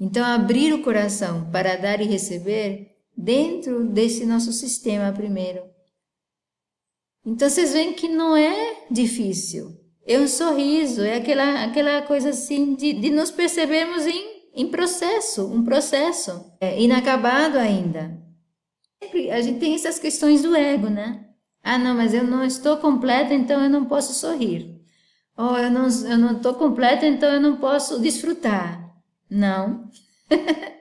[0.00, 5.62] Então, abrir o coração para dar e receber dentro desse nosso sistema primeiro.
[7.26, 9.76] Então, vocês veem que não é difícil.
[10.06, 15.46] É um sorriso, é aquela, aquela coisa assim de, de nos percebermos em, em processo,
[15.46, 18.16] um processo é, inacabado ainda.
[19.32, 21.26] A gente tem essas questões do ego, né?
[21.62, 24.80] Ah, não, mas eu não estou completa, então eu não posso sorrir.
[25.36, 28.92] Ou eu não estou completa, então eu não posso desfrutar.
[29.28, 29.90] Não.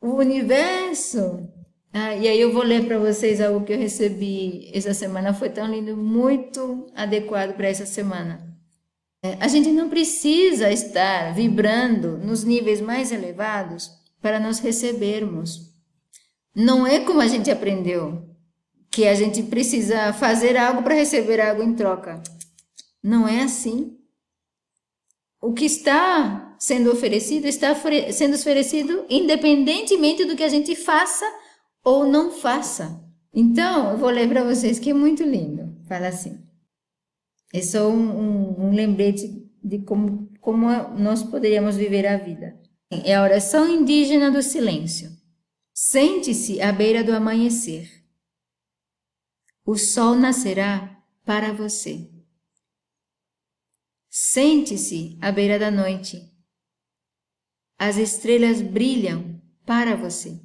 [0.00, 1.48] o universo.
[1.92, 5.34] Ah, e aí eu vou ler para vocês algo que eu recebi essa semana.
[5.34, 8.46] Foi tão lindo, muito adequado para essa semana.
[9.22, 13.90] É, a gente não precisa estar vibrando nos níveis mais elevados
[14.20, 15.74] para nos recebermos.
[16.54, 18.28] Não é como a gente aprendeu,
[18.90, 22.22] que a gente precisa fazer algo para receber algo em troca.
[23.02, 23.96] Não é assim.
[25.40, 27.74] O que está sendo oferecido está
[28.12, 31.24] sendo oferecido independentemente do que a gente faça
[31.84, 33.02] ou não faça.
[33.32, 35.76] Então, eu vou ler para vocês que é muito lindo.
[35.86, 36.42] Fala assim.
[37.52, 40.66] É só um, um, um lembrete de como, como
[40.98, 42.60] nós poderíamos viver a vida.
[42.90, 45.10] É a oração indígena do silêncio.
[45.72, 47.88] Sente-se à beira do amanhecer.
[49.64, 52.10] O sol nascerá para você.
[54.10, 56.27] Sente-se à beira da noite.
[57.78, 60.42] As estrelas brilham para você.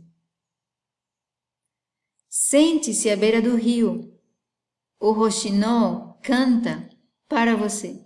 [2.30, 4.20] Sente-se à beira do rio.
[5.00, 6.90] O roxinol canta
[7.28, 8.06] para você.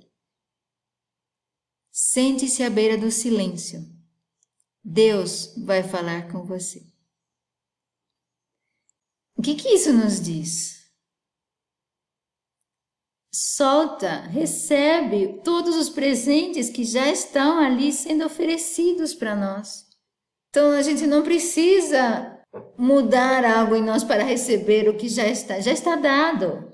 [1.92, 3.82] Sente-se à beira do silêncio.
[4.84, 6.86] Deus vai falar com você.
[9.36, 10.77] O que, que isso nos diz?
[13.38, 19.86] Solta, recebe todos os presentes que já estão ali sendo oferecidos para nós.
[20.50, 22.36] Então a gente não precisa
[22.76, 26.68] mudar algo em nós para receber o que já está, já está dado.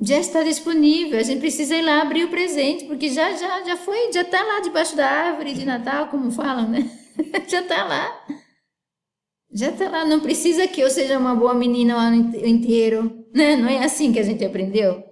[0.00, 3.76] Já está disponível, a gente precisa ir lá abrir o presente, porque já já já
[3.76, 6.90] foi, já está lá debaixo da árvore de Natal, como falam, né?
[7.46, 8.26] já está lá.
[9.52, 13.54] Já está lá, não precisa que eu seja uma boa menina o ano inteiro, né?
[13.56, 15.09] Não é assim que a gente aprendeu.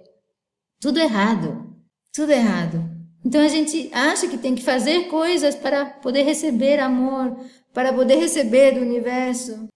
[0.79, 1.75] Tudo errado.
[2.13, 2.99] Tudo errado.
[3.23, 7.37] Então a gente acha que tem que fazer coisas para poder receber amor,
[7.73, 9.67] para poder receber do universo.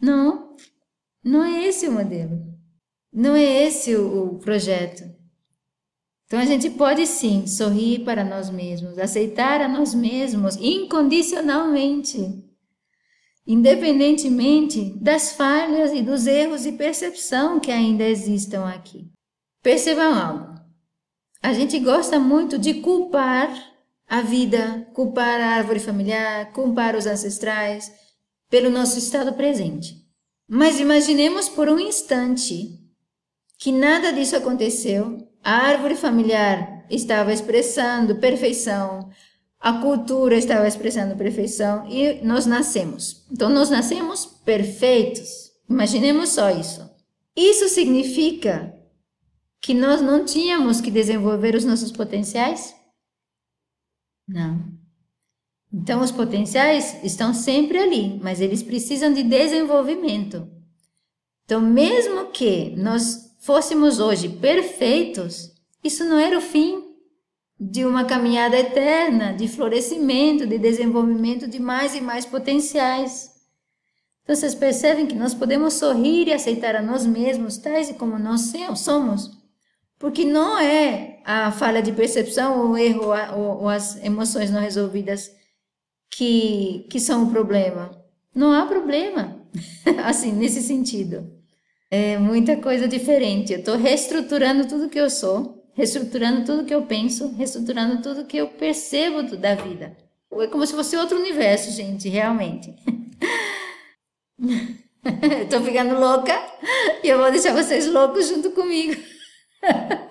[0.00, 0.56] Não,
[1.22, 2.40] não é esse o modelo.
[3.12, 5.04] Não é esse o, projeto.
[6.24, 12.18] Então a gente pode sim sorrir para nós mesmos, aceitar a nós mesmos incondicionalmente,
[13.44, 19.10] independentemente das falhas e dos erros de percepção que ainda existam aqui.
[19.62, 20.54] Percebam algo.
[21.42, 23.52] A gente gosta muito de culpar
[24.08, 27.92] a vida, culpar a árvore familiar, culpar os ancestrais
[28.48, 29.96] pelo nosso estado presente.
[30.48, 32.78] Mas imaginemos por um instante
[33.58, 35.28] que nada disso aconteceu.
[35.44, 39.10] A árvore familiar estava expressando perfeição,
[39.60, 43.26] a cultura estava expressando perfeição e nós nascemos.
[43.30, 45.52] Então, nós nascemos perfeitos.
[45.68, 46.90] Imaginemos só isso.
[47.36, 48.74] Isso significa
[49.60, 52.74] que nós não tínhamos que desenvolver os nossos potenciais?
[54.26, 54.80] Não.
[55.72, 60.48] Então, os potenciais estão sempre ali, mas eles precisam de desenvolvimento.
[61.44, 65.52] Então, mesmo que nós fôssemos hoje perfeitos,
[65.82, 66.90] isso não era o fim
[67.58, 73.30] de uma caminhada eterna de florescimento, de desenvolvimento de mais e mais potenciais.
[74.22, 78.18] Então, vocês percebem que nós podemos sorrir e aceitar a nós mesmos, tais e como
[78.18, 79.39] nós somos,
[80.00, 85.30] porque não é a falha de percepção, o erro ou, ou as emoções não resolvidas
[86.10, 87.90] que, que são o problema.
[88.34, 89.38] Não há problema,
[90.02, 91.30] assim, nesse sentido.
[91.90, 93.52] É muita coisa diferente.
[93.52, 98.38] Eu estou reestruturando tudo que eu sou, reestruturando tudo que eu penso, reestruturando tudo que
[98.38, 99.94] eu percebo da vida.
[100.32, 102.74] É como se fosse outro universo, gente, realmente.
[105.42, 106.32] Estou ficando louca
[107.02, 109.19] e eu vou deixar vocês loucos junto comigo.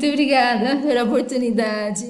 [0.00, 2.06] Muito obrigada pela oportunidade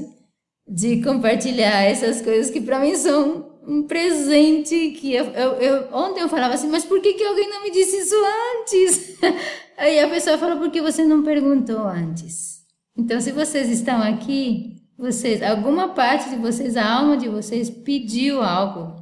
[0.68, 6.20] de compartilhar essas coisas que para mim são um presente que eu, eu, eu, ontem
[6.20, 8.14] eu falava assim, mas por que, que alguém não me disse isso
[8.60, 9.18] antes?
[9.76, 12.60] Aí a pessoa falou, porque você não perguntou antes.
[12.96, 18.42] Então, se vocês estão aqui, vocês, alguma parte de vocês, a alma de vocês pediu
[18.42, 18.99] algo.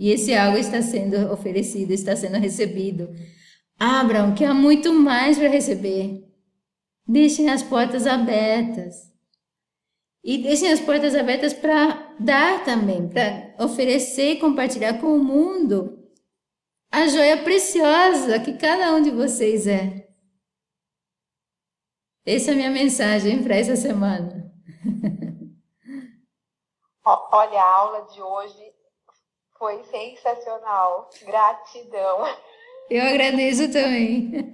[0.00, 3.14] E esse algo está sendo oferecido, está sendo recebido.
[3.78, 6.26] Abram, que há muito mais para receber.
[7.06, 9.12] Deixem as portas abertas.
[10.24, 16.02] E deixem as portas abertas para dar também, para oferecer e compartilhar com o mundo
[16.90, 20.08] a joia preciosa que cada um de vocês é.
[22.24, 24.50] Essa é a minha mensagem para essa semana.
[27.04, 28.79] Olha, a aula de hoje
[29.60, 31.10] foi sensacional.
[31.22, 32.24] Gratidão.
[32.88, 34.32] Eu agradeço também.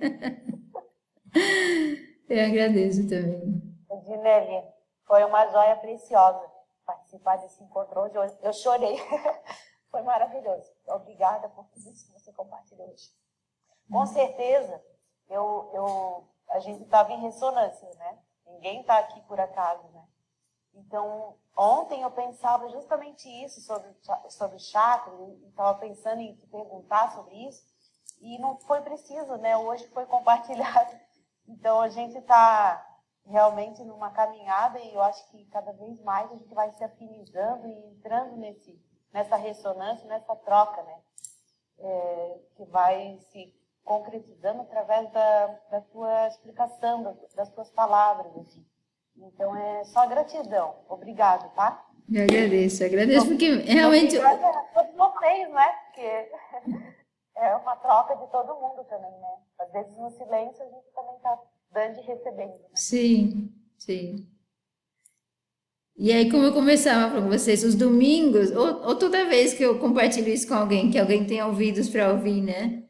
[2.29, 3.63] Eu agradeço também.
[4.05, 4.65] Dinelli,
[5.07, 6.45] foi uma joia preciosa
[6.85, 8.37] participar desse encontro hoje.
[8.43, 8.97] Eu chorei.
[9.91, 10.73] Foi maravilhoso.
[10.89, 13.09] Obrigada por tudo isso que você compartilhou hoje.
[13.91, 14.83] Com certeza,
[15.29, 18.19] eu, eu, a gente estava em ressonância, né?
[18.47, 20.05] Ninguém está aqui por acaso, né?
[20.77, 23.89] Então, ontem eu pensava justamente isso sobre,
[24.29, 25.13] sobre chakra,
[25.49, 27.65] estava pensando em perguntar sobre isso,
[28.21, 29.57] e não foi preciso, né?
[29.57, 30.95] Hoje foi compartilhado.
[31.49, 32.85] Então, a gente está
[33.25, 37.67] realmente numa caminhada e eu acho que cada vez mais a gente vai se afinizando
[37.67, 38.81] e entrando nesse,
[39.13, 41.01] nessa ressonância, nessa troca, né?
[41.79, 43.55] É, que vai se
[43.85, 48.65] concretizando através da, da tua explicação, das, das tuas palavras, assim.
[49.19, 50.77] Então é só gratidão.
[50.89, 51.85] Obrigado, tá?
[52.13, 54.17] Eu agradeço, agradeço porque realmente.
[54.17, 55.67] Obrigada a todos vocês, né?
[55.87, 56.03] Porque
[57.37, 59.37] é uma troca de todo mundo também, né?
[59.59, 61.39] Às vezes no silêncio a gente também está
[61.73, 62.53] dando e recebendo.
[62.53, 62.69] Né?
[62.75, 64.27] Sim, sim.
[65.99, 69.79] E aí, como eu conversava para vocês, os domingos, ou, ou, toda vez que eu
[69.79, 72.83] compartilho isso com alguém, que alguém tem ouvidos para ouvir, né?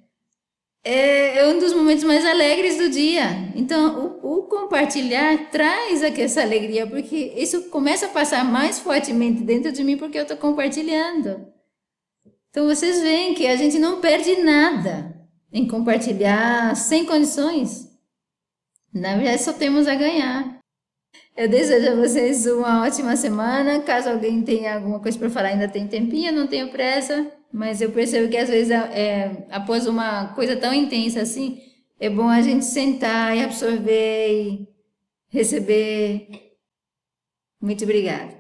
[0.83, 3.27] É, é, um dos momentos mais alegres do dia.
[3.55, 9.73] Então, o, compartilhar traz aqui essa alegria, porque isso começa a passar mais fortemente dentro
[9.73, 11.47] de mim porque eu estou compartilhando.
[12.51, 15.15] Então, vocês veem que a gente não perde nada
[15.53, 17.87] em compartilhar sem condições.
[18.93, 20.59] Na verdade, só temos a ganhar.
[21.37, 23.81] Eu desejo a vocês uma ótima semana.
[23.81, 27.31] Caso alguém tenha alguma coisa para falar, ainda tem tempinho, não tenho pressa.
[27.53, 31.61] Mas eu percebo que às vezes, é, após uma coisa tão intensa assim,
[31.99, 34.69] é bom a gente sentar e absorver e
[35.29, 36.57] receber.
[37.61, 38.37] Muito obrigada.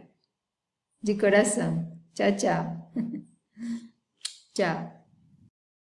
[1.02, 1.98] De coração.
[2.14, 2.92] Tchau, tchau.
[4.54, 4.95] tchau.